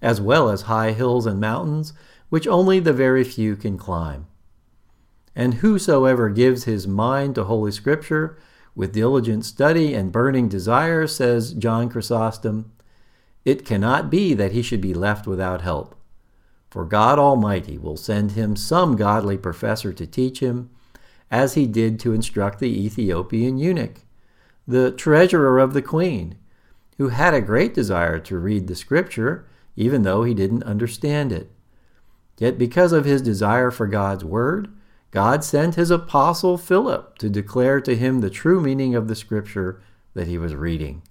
as 0.00 0.20
well 0.20 0.48
as 0.48 0.62
high 0.62 0.92
hills 0.92 1.26
and 1.26 1.40
mountains 1.40 1.92
which 2.28 2.46
only 2.46 2.80
the 2.80 2.92
very 2.92 3.24
few 3.24 3.56
can 3.56 3.78
climb. 3.78 4.26
And 5.34 5.54
whosoever 5.54 6.28
gives 6.28 6.64
his 6.64 6.86
mind 6.86 7.34
to 7.36 7.44
Holy 7.44 7.72
Scripture 7.72 8.36
with 8.74 8.92
diligent 8.92 9.44
study 9.44 9.94
and 9.94 10.12
burning 10.12 10.48
desire, 10.48 11.06
says 11.06 11.52
John 11.52 11.88
Chrysostom, 11.88 12.72
it 13.44 13.64
cannot 13.64 14.10
be 14.10 14.34
that 14.34 14.52
he 14.52 14.62
should 14.62 14.80
be 14.80 14.94
left 14.94 15.26
without 15.26 15.62
help. 15.62 15.94
For 16.70 16.84
God 16.84 17.18
Almighty 17.18 17.78
will 17.78 17.96
send 17.96 18.32
him 18.32 18.56
some 18.56 18.94
godly 18.94 19.38
professor 19.38 19.92
to 19.92 20.06
teach 20.06 20.40
him, 20.40 20.70
as 21.30 21.54
he 21.54 21.66
did 21.66 21.98
to 22.00 22.12
instruct 22.12 22.58
the 22.58 22.84
Ethiopian 22.84 23.58
eunuch, 23.58 24.02
the 24.66 24.90
treasurer 24.90 25.58
of 25.58 25.72
the 25.72 25.82
queen, 25.82 26.36
who 26.98 27.08
had 27.08 27.32
a 27.32 27.40
great 27.40 27.74
desire 27.74 28.18
to 28.18 28.38
read 28.38 28.66
the 28.66 28.74
Scripture, 28.74 29.46
even 29.76 30.02
though 30.02 30.24
he 30.24 30.34
didn't 30.34 30.62
understand 30.64 31.32
it. 31.32 31.50
Yet 32.38 32.56
because 32.56 32.92
of 32.92 33.04
his 33.04 33.20
desire 33.20 33.70
for 33.70 33.86
God's 33.86 34.24
word, 34.24 34.68
God 35.10 35.42
sent 35.42 35.74
his 35.74 35.90
apostle 35.90 36.56
Philip 36.56 37.18
to 37.18 37.28
declare 37.28 37.80
to 37.80 37.96
him 37.96 38.20
the 38.20 38.30
true 38.30 38.60
meaning 38.60 38.94
of 38.94 39.08
the 39.08 39.16
scripture 39.16 39.82
that 40.14 40.28
he 40.28 40.38
was 40.38 40.54
reading. 40.54 41.02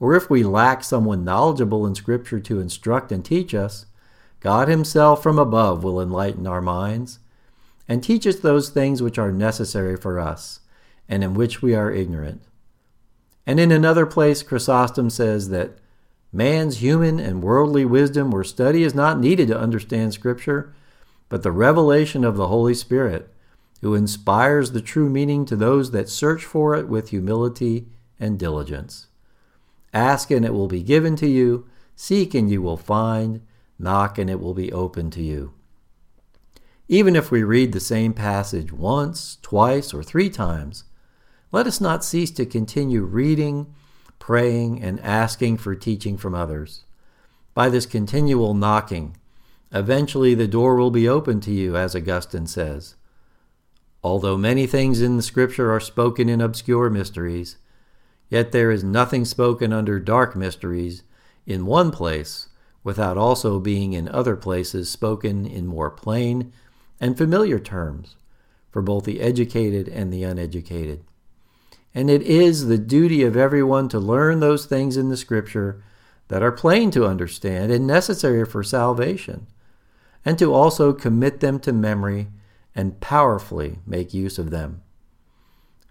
Or 0.00 0.14
if 0.14 0.30
we 0.30 0.42
lack 0.42 0.82
someone 0.82 1.24
knowledgeable 1.24 1.86
in 1.86 1.94
scripture 1.94 2.40
to 2.40 2.60
instruct 2.60 3.12
and 3.12 3.24
teach 3.24 3.54
us, 3.54 3.86
God 4.40 4.68
himself 4.68 5.22
from 5.22 5.38
above 5.38 5.84
will 5.84 6.00
enlighten 6.00 6.46
our 6.46 6.60
minds 6.60 7.18
and 7.88 8.02
teach 8.02 8.26
us 8.26 8.36
those 8.36 8.70
things 8.70 9.02
which 9.02 9.18
are 9.18 9.32
necessary 9.32 9.96
for 9.96 10.18
us 10.18 10.60
and 11.08 11.22
in 11.22 11.34
which 11.34 11.62
we 11.62 11.74
are 11.74 11.90
ignorant. 11.90 12.42
And 13.46 13.60
in 13.60 13.70
another 13.70 14.06
place, 14.06 14.42
Chrysostom 14.42 15.10
says 15.10 15.50
that 15.50 15.78
Man's 16.34 16.78
human 16.78 17.20
and 17.20 17.44
worldly 17.44 17.84
wisdom 17.84 18.34
or 18.34 18.42
study 18.42 18.82
is 18.82 18.92
not 18.92 19.20
needed 19.20 19.46
to 19.48 19.58
understand 19.58 20.12
Scripture, 20.12 20.74
but 21.28 21.44
the 21.44 21.52
revelation 21.52 22.24
of 22.24 22.36
the 22.36 22.48
Holy 22.48 22.74
Spirit, 22.74 23.32
who 23.82 23.94
inspires 23.94 24.72
the 24.72 24.80
true 24.80 25.08
meaning 25.08 25.44
to 25.44 25.54
those 25.54 25.92
that 25.92 26.08
search 26.08 26.44
for 26.44 26.74
it 26.74 26.88
with 26.88 27.10
humility 27.10 27.86
and 28.18 28.36
diligence. 28.36 29.06
Ask 29.92 30.32
and 30.32 30.44
it 30.44 30.52
will 30.52 30.66
be 30.66 30.82
given 30.82 31.14
to 31.16 31.28
you, 31.28 31.68
seek 31.94 32.34
and 32.34 32.50
you 32.50 32.60
will 32.60 32.76
find, 32.76 33.40
knock 33.78 34.18
and 34.18 34.28
it 34.28 34.40
will 34.40 34.54
be 34.54 34.72
open 34.72 35.12
to 35.12 35.22
you. 35.22 35.54
Even 36.88 37.14
if 37.14 37.30
we 37.30 37.44
read 37.44 37.70
the 37.70 37.78
same 37.78 38.12
passage 38.12 38.72
once, 38.72 39.38
twice, 39.40 39.94
or 39.94 40.02
three 40.02 40.30
times, 40.30 40.82
let 41.52 41.68
us 41.68 41.80
not 41.80 42.04
cease 42.04 42.32
to 42.32 42.44
continue 42.44 43.02
reading 43.02 43.72
praying, 44.18 44.82
and 44.82 45.00
asking 45.00 45.56
for 45.58 45.74
teaching 45.74 46.16
from 46.16 46.34
others. 46.34 46.84
By 47.54 47.68
this 47.68 47.86
continual 47.86 48.54
knocking, 48.54 49.16
eventually 49.72 50.34
the 50.34 50.48
door 50.48 50.76
will 50.76 50.90
be 50.90 51.08
open 51.08 51.40
to 51.40 51.52
you, 51.52 51.76
as 51.76 51.94
Augustine 51.94 52.46
says. 52.46 52.96
Although 54.02 54.36
many 54.36 54.66
things 54.66 55.00
in 55.00 55.16
the 55.16 55.22
Scripture 55.22 55.72
are 55.72 55.80
spoken 55.80 56.28
in 56.28 56.40
obscure 56.40 56.90
mysteries, 56.90 57.56
yet 58.28 58.52
there 58.52 58.70
is 58.70 58.84
nothing 58.84 59.24
spoken 59.24 59.72
under 59.72 59.98
dark 59.98 60.36
mysteries 60.36 61.02
in 61.46 61.66
one 61.66 61.90
place 61.90 62.48
without 62.82 63.16
also 63.16 63.58
being 63.58 63.94
in 63.94 64.08
other 64.08 64.36
places 64.36 64.90
spoken 64.90 65.46
in 65.46 65.66
more 65.66 65.90
plain 65.90 66.52
and 67.00 67.16
familiar 67.16 67.58
terms 67.58 68.16
for 68.70 68.82
both 68.82 69.04
the 69.04 69.20
educated 69.20 69.88
and 69.88 70.12
the 70.12 70.22
uneducated. 70.22 71.02
And 71.94 72.10
it 72.10 72.22
is 72.22 72.66
the 72.66 72.78
duty 72.78 73.22
of 73.22 73.36
everyone 73.36 73.88
to 73.90 74.00
learn 74.00 74.40
those 74.40 74.66
things 74.66 74.96
in 74.96 75.08
the 75.08 75.16
Scripture 75.16 75.82
that 76.28 76.42
are 76.42 76.50
plain 76.50 76.90
to 76.90 77.06
understand 77.06 77.70
and 77.70 77.86
necessary 77.86 78.44
for 78.44 78.64
salvation, 78.64 79.46
and 80.24 80.38
to 80.38 80.52
also 80.52 80.92
commit 80.92 81.40
them 81.40 81.60
to 81.60 81.72
memory 81.72 82.28
and 82.74 83.00
powerfully 83.00 83.78
make 83.86 84.12
use 84.12 84.38
of 84.38 84.50
them. 84.50 84.82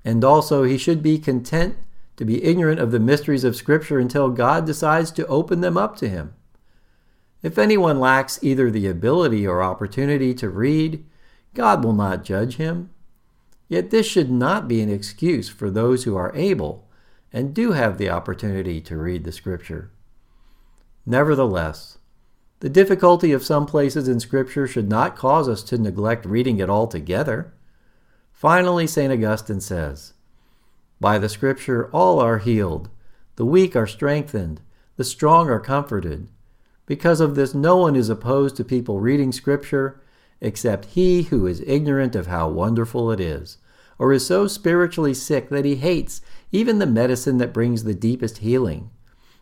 And 0.04 0.24
also, 0.24 0.64
he 0.64 0.78
should 0.78 1.02
be 1.02 1.18
content 1.18 1.78
to 2.18 2.26
be 2.26 2.44
ignorant 2.44 2.80
of 2.80 2.92
the 2.92 3.00
mysteries 3.00 3.44
of 3.44 3.56
Scripture 3.56 4.00
until 4.00 4.30
God 4.30 4.66
decides 4.66 5.12
to 5.12 5.28
open 5.28 5.62
them 5.62 5.78
up 5.78 5.96
to 5.98 6.10
him. 6.10 6.34
If 7.42 7.58
anyone 7.58 8.00
lacks 8.00 8.40
either 8.42 8.70
the 8.70 8.88
ability 8.88 9.48
or 9.48 9.64
opportunity 9.64 10.34
to 10.36 10.50
read, 10.50 11.06
God 11.54 11.84
will 11.84 11.94
not 11.94 12.24
judge 12.24 12.58
him. 12.58 12.90
Yet 13.74 13.90
this 13.90 14.06
should 14.06 14.30
not 14.30 14.68
be 14.68 14.82
an 14.82 14.92
excuse 14.92 15.50
for 15.50 15.72
those 15.72 16.04
who 16.04 16.16
are 16.16 16.32
able 16.36 16.88
and 17.32 17.56
do 17.56 17.72
have 17.72 17.98
the 17.98 18.08
opportunity 18.08 18.80
to 18.82 18.96
read 18.96 19.24
the 19.24 19.32
Scripture. 19.32 19.90
Nevertheless, 21.08 21.98
the 22.60 22.70
difficulty 22.70 23.32
of 23.32 23.44
some 23.44 23.66
places 23.66 24.08
in 24.08 24.20
Scripture 24.20 24.68
should 24.68 24.90
not 24.90 25.16
cause 25.16 25.50
us 25.50 25.64
to 25.64 25.80
neglect 25.80 26.24
reading 26.24 26.60
it 26.60 26.70
altogether. 26.70 27.52
Finally, 28.32 28.86
St. 28.86 29.12
Augustine 29.12 29.60
says, 29.60 30.14
By 31.00 31.18
the 31.18 31.28
Scripture 31.28 31.90
all 31.90 32.20
are 32.20 32.38
healed, 32.38 32.92
the 33.38 33.46
weak 33.46 33.76
are 33.76 33.88
strengthened, 33.88 34.62
the 34.98 35.04
strong 35.04 35.50
are 35.50 35.60
comforted. 35.60 36.28
Because 36.86 37.20
of 37.20 37.34
this, 37.34 37.56
no 37.56 37.78
one 37.78 37.96
is 37.96 38.10
opposed 38.10 38.56
to 38.58 38.64
people 38.64 39.00
reading 39.00 39.32
Scripture 39.32 40.00
except 40.44 40.86
he 40.94 41.24
who 41.24 41.48
is 41.48 41.64
ignorant 41.66 42.16
of 42.16 42.28
how 42.28 42.50
wonderful 42.50 43.10
it 43.10 43.20
is, 43.20 43.58
or 43.98 44.12
is 44.12 44.26
so 44.26 44.48
spiritually 44.48 45.14
sick 45.14 45.50
that 45.50 45.66
he 45.66 45.76
hates 45.76 46.22
even 46.52 46.80
the 46.80 46.86
medicine 46.86 47.38
that 47.38 47.54
brings 47.54 47.84
the 47.84 47.94
deepest 47.94 48.40
healing, 48.40 48.90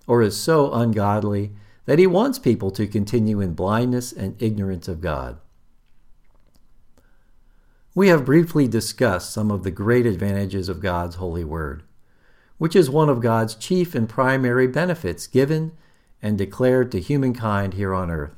or 0.08 0.22
is 0.22 0.38
so 0.38 0.72
ungodly 0.74 1.52
that 1.86 2.00
he 2.00 2.08
wants 2.08 2.40
people 2.40 2.72
to 2.72 2.88
continue 2.88 3.42
in 3.42 3.54
blindness 3.54 4.12
and 4.14 4.42
ignorance 4.42 4.88
of 4.88 5.02
God. 5.02 5.40
We 7.94 8.08
have 8.08 8.26
briefly 8.26 8.68
discussed 8.68 9.34
some 9.34 9.52
of 9.52 9.64
the 9.64 9.72
great 9.72 10.06
advantages 10.06 10.70
of 10.70 10.80
God's 10.80 11.16
holy 11.16 11.44
word, 11.44 11.84
which 12.58 12.76
is 12.76 12.90
one 12.90 13.10
of 13.10 13.20
God's 13.20 13.56
chief 13.56 13.94
and 13.94 14.08
primary 14.08 14.68
benefits 14.68 15.28
given 15.28 15.74
and 16.22 16.38
declared 16.38 16.92
to 16.92 17.02
humankind 17.02 17.74
here 17.74 17.94
on 17.94 18.10
earth. 18.10 18.36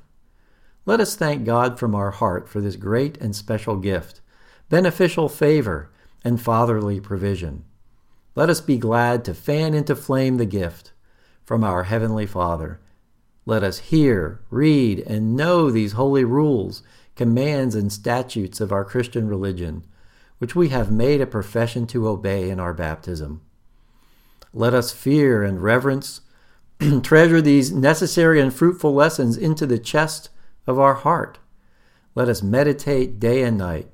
Let 0.85 0.99
us 0.99 1.15
thank 1.15 1.45
God 1.45 1.77
from 1.77 1.93
our 1.93 2.11
heart 2.11 2.49
for 2.49 2.61
this 2.61 2.75
great 2.75 3.17
and 3.17 3.35
special 3.35 3.75
gift, 3.75 4.21
beneficial 4.69 5.29
favor, 5.29 5.91
and 6.23 6.41
fatherly 6.41 6.99
provision. 6.99 7.65
Let 8.35 8.49
us 8.49 8.61
be 8.61 8.77
glad 8.77 9.25
to 9.25 9.33
fan 9.33 9.73
into 9.73 9.95
flame 9.95 10.37
the 10.37 10.45
gift 10.45 10.91
from 11.45 11.63
our 11.63 11.83
Heavenly 11.83 12.25
Father. 12.25 12.79
Let 13.45 13.63
us 13.63 13.79
hear, 13.79 14.41
read, 14.49 14.99
and 14.99 15.35
know 15.35 15.69
these 15.69 15.93
holy 15.93 16.23
rules 16.23 16.81
commands, 17.15 17.75
and 17.75 17.91
statutes 17.91 18.59
of 18.59 18.71
our 18.71 18.83
Christian 18.83 19.27
religion, 19.27 19.85
which 20.39 20.55
we 20.55 20.69
have 20.69 20.91
made 20.91 21.21
a 21.21 21.27
profession 21.27 21.85
to 21.87 22.07
obey 22.07 22.49
in 22.49 22.59
our 22.59 22.73
baptism. 22.73 23.41
Let 24.53 24.73
us 24.73 24.91
fear 24.91 25.43
and 25.43 25.61
reverence, 25.61 26.21
treasure 27.03 27.41
these 27.41 27.71
necessary 27.71 28.41
and 28.41 28.53
fruitful 28.53 28.93
lessons 28.93 29.37
into 29.37 29.65
the 29.65 29.79
chest 29.79 30.29
of 30.65 30.79
our 30.79 30.95
heart. 30.95 31.39
Let 32.15 32.29
us 32.29 32.43
meditate 32.43 33.19
day 33.19 33.43
and 33.43 33.57
night 33.57 33.87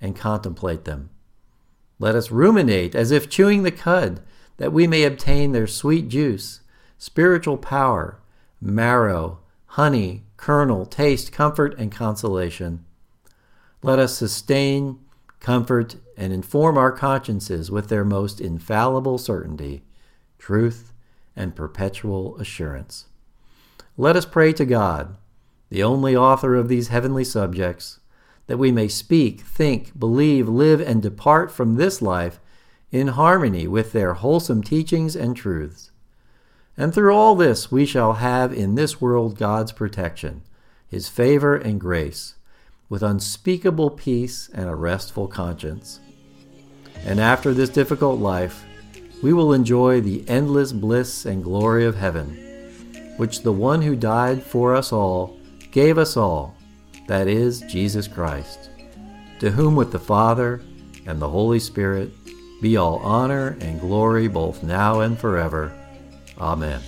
and 0.00 0.16
contemplate 0.16 0.84
them. 0.84 1.10
Let 2.02 2.16
us 2.16 2.32
ruminate 2.32 2.96
as 2.96 3.12
if 3.12 3.30
chewing 3.30 3.62
the 3.62 3.70
cud, 3.70 4.22
that 4.56 4.72
we 4.72 4.88
may 4.88 5.04
obtain 5.04 5.52
their 5.52 5.68
sweet 5.68 6.08
juice, 6.08 6.58
spiritual 6.98 7.56
power, 7.56 8.18
marrow, 8.60 9.38
honey, 9.66 10.24
kernel, 10.36 10.84
taste, 10.84 11.30
comfort, 11.30 11.78
and 11.78 11.92
consolation. 11.92 12.84
Let 13.84 14.00
us 14.00 14.16
sustain, 14.16 14.98
comfort, 15.38 15.94
and 16.16 16.32
inform 16.32 16.76
our 16.76 16.90
consciences 16.90 17.70
with 17.70 17.88
their 17.88 18.04
most 18.04 18.40
infallible 18.40 19.16
certainty, 19.16 19.84
truth, 20.40 20.92
and 21.36 21.54
perpetual 21.54 22.36
assurance. 22.38 23.06
Let 23.96 24.16
us 24.16 24.26
pray 24.26 24.52
to 24.54 24.64
God, 24.64 25.14
the 25.68 25.84
only 25.84 26.16
author 26.16 26.56
of 26.56 26.66
these 26.66 26.88
heavenly 26.88 27.22
subjects, 27.22 28.00
that 28.52 28.58
we 28.58 28.70
may 28.70 28.86
speak, 28.86 29.40
think, 29.40 29.98
believe, 29.98 30.46
live, 30.46 30.78
and 30.78 31.00
depart 31.00 31.50
from 31.50 31.76
this 31.76 32.02
life 32.02 32.38
in 32.90 33.08
harmony 33.08 33.66
with 33.66 33.92
their 33.92 34.12
wholesome 34.12 34.62
teachings 34.62 35.16
and 35.16 35.34
truths. 35.34 35.90
And 36.76 36.92
through 36.92 37.14
all 37.14 37.34
this, 37.34 37.72
we 37.72 37.86
shall 37.86 38.12
have 38.12 38.52
in 38.52 38.74
this 38.74 39.00
world 39.00 39.38
God's 39.38 39.72
protection, 39.72 40.42
His 40.86 41.08
favor 41.08 41.56
and 41.56 41.80
grace, 41.80 42.34
with 42.90 43.02
unspeakable 43.02 43.88
peace 43.88 44.50
and 44.52 44.68
a 44.68 44.74
restful 44.74 45.28
conscience. 45.28 46.00
And 47.06 47.20
after 47.20 47.54
this 47.54 47.70
difficult 47.70 48.20
life, 48.20 48.66
we 49.22 49.32
will 49.32 49.54
enjoy 49.54 50.02
the 50.02 50.28
endless 50.28 50.72
bliss 50.72 51.24
and 51.24 51.42
glory 51.42 51.86
of 51.86 51.96
heaven, 51.96 53.14
which 53.16 53.44
the 53.44 53.52
one 53.54 53.80
who 53.80 53.96
died 53.96 54.42
for 54.42 54.76
us 54.76 54.92
all 54.92 55.38
gave 55.70 55.96
us 55.96 56.18
all, 56.18 56.54
that 57.06 57.28
is, 57.28 57.60
Jesus 57.62 58.08
Christ, 58.08 58.70
to 59.40 59.50
whom 59.50 59.76
with 59.76 59.92
the 59.92 59.98
Father 59.98 60.62
and 61.06 61.20
the 61.20 61.28
Holy 61.28 61.58
Spirit 61.58 62.12
be 62.60 62.76
all 62.76 62.98
honor 62.98 63.56
and 63.60 63.80
glory 63.80 64.28
both 64.28 64.62
now 64.62 65.00
and 65.00 65.18
forever. 65.18 65.72
Amen. 66.38 66.80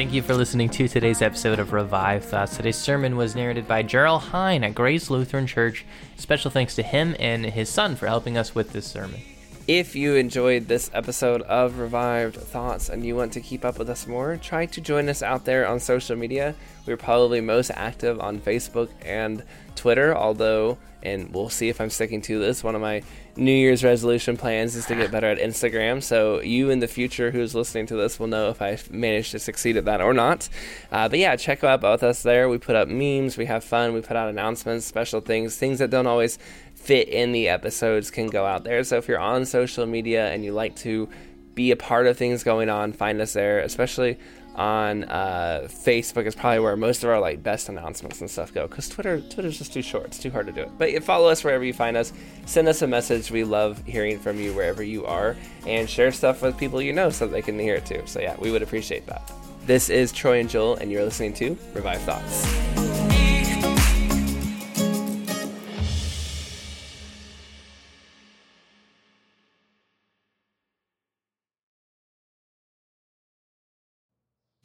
Thank 0.00 0.14
you 0.14 0.22
for 0.22 0.34
listening 0.34 0.70
to 0.70 0.88
today's 0.88 1.20
episode 1.20 1.58
of 1.58 1.74
Revived 1.74 2.24
Thoughts. 2.24 2.56
Today's 2.56 2.78
sermon 2.78 3.18
was 3.18 3.36
narrated 3.36 3.68
by 3.68 3.82
Jerrell 3.82 4.18
Hein 4.18 4.64
at 4.64 4.74
Grace 4.74 5.10
Lutheran 5.10 5.46
Church. 5.46 5.84
Special 6.16 6.50
thanks 6.50 6.74
to 6.76 6.82
him 6.82 7.14
and 7.20 7.44
his 7.44 7.68
son 7.68 7.96
for 7.96 8.06
helping 8.06 8.38
us 8.38 8.54
with 8.54 8.72
this 8.72 8.86
sermon. 8.86 9.20
If 9.68 9.94
you 9.94 10.14
enjoyed 10.14 10.68
this 10.68 10.90
episode 10.94 11.42
of 11.42 11.78
Revived 11.78 12.36
Thoughts 12.36 12.88
and 12.88 13.04
you 13.04 13.14
want 13.14 13.34
to 13.34 13.42
keep 13.42 13.62
up 13.62 13.78
with 13.78 13.90
us 13.90 14.06
more, 14.06 14.38
try 14.38 14.64
to 14.64 14.80
join 14.80 15.06
us 15.10 15.22
out 15.22 15.44
there 15.44 15.68
on 15.68 15.78
social 15.78 16.16
media. 16.16 16.54
We're 16.86 16.96
probably 16.96 17.42
most 17.42 17.70
active 17.70 18.20
on 18.20 18.40
Facebook 18.40 18.88
and 19.04 19.44
Twitter, 19.76 20.16
although, 20.16 20.78
and 21.02 21.30
we'll 21.34 21.50
see 21.50 21.68
if 21.68 21.78
I'm 21.78 21.90
sticking 21.90 22.22
to 22.22 22.38
this, 22.38 22.64
one 22.64 22.74
of 22.74 22.80
my 22.80 23.02
New 23.40 23.52
Year's 23.52 23.82
resolution 23.82 24.36
plans 24.36 24.76
is 24.76 24.84
to 24.84 24.94
get 24.94 25.10
better 25.10 25.26
at 25.26 25.38
Instagram. 25.38 26.02
So 26.02 26.42
you 26.42 26.68
in 26.68 26.80
the 26.80 26.86
future 26.86 27.30
who's 27.30 27.54
listening 27.54 27.86
to 27.86 27.96
this 27.96 28.20
will 28.20 28.26
know 28.26 28.50
if 28.50 28.60
I 28.60 28.78
managed 28.90 29.30
to 29.30 29.38
succeed 29.38 29.78
at 29.78 29.86
that 29.86 30.02
or 30.02 30.12
not. 30.12 30.50
Uh, 30.92 31.08
but 31.08 31.18
yeah, 31.18 31.34
check 31.36 31.64
out 31.64 31.80
both 31.80 32.02
us 32.02 32.22
there. 32.22 32.50
We 32.50 32.58
put 32.58 32.76
up 32.76 32.86
memes, 32.86 33.38
we 33.38 33.46
have 33.46 33.64
fun, 33.64 33.94
we 33.94 34.02
put 34.02 34.14
out 34.14 34.28
announcements, 34.28 34.84
special 34.84 35.22
things, 35.22 35.56
things 35.56 35.78
that 35.78 35.88
don't 35.88 36.06
always 36.06 36.38
fit 36.74 37.08
in 37.08 37.32
the 37.32 37.48
episodes 37.48 38.10
can 38.10 38.26
go 38.26 38.44
out 38.44 38.64
there. 38.64 38.84
So 38.84 38.98
if 38.98 39.08
you're 39.08 39.18
on 39.18 39.46
social 39.46 39.86
media 39.86 40.30
and 40.30 40.44
you 40.44 40.52
like 40.52 40.76
to 40.76 41.08
be 41.54 41.70
a 41.70 41.76
part 41.76 42.06
of 42.06 42.18
things 42.18 42.44
going 42.44 42.68
on, 42.68 42.92
find 42.92 43.22
us 43.22 43.32
there, 43.32 43.60
especially 43.60 44.18
on 44.54 45.04
uh, 45.04 45.62
Facebook 45.66 46.26
is 46.26 46.34
probably 46.34 46.60
where 46.60 46.76
most 46.76 47.04
of 47.04 47.10
our 47.10 47.20
like 47.20 47.42
best 47.42 47.68
announcements 47.68 48.20
and 48.20 48.30
stuff 48.30 48.52
go 48.52 48.66
because 48.66 48.88
Twitter 48.88 49.20
Twitter's 49.20 49.58
just 49.58 49.72
too 49.72 49.82
short. 49.82 50.06
It's 50.06 50.18
too 50.18 50.30
hard 50.30 50.46
to 50.46 50.52
do 50.52 50.62
it. 50.62 50.70
But 50.78 51.02
follow 51.02 51.28
us 51.28 51.44
wherever 51.44 51.64
you 51.64 51.72
find 51.72 51.96
us. 51.96 52.12
Send 52.46 52.68
us 52.68 52.82
a 52.82 52.86
message. 52.86 53.30
We 53.30 53.44
love 53.44 53.82
hearing 53.86 54.18
from 54.18 54.38
you 54.38 54.52
wherever 54.52 54.82
you 54.82 55.06
are, 55.06 55.36
and 55.66 55.88
share 55.88 56.12
stuff 56.12 56.42
with 56.42 56.58
people 56.58 56.82
you 56.82 56.92
know 56.92 57.10
so 57.10 57.26
they 57.26 57.42
can 57.42 57.58
hear 57.58 57.76
it 57.76 57.86
too. 57.86 58.02
So 58.06 58.20
yeah, 58.20 58.36
we 58.38 58.50
would 58.50 58.62
appreciate 58.62 59.06
that. 59.06 59.32
This 59.66 59.90
is 59.90 60.12
Troy 60.12 60.40
and 60.40 60.48
Joel, 60.48 60.76
and 60.76 60.90
you're 60.90 61.04
listening 61.04 61.34
to 61.34 61.56
Revived 61.74 62.02
Thoughts. 62.02 63.09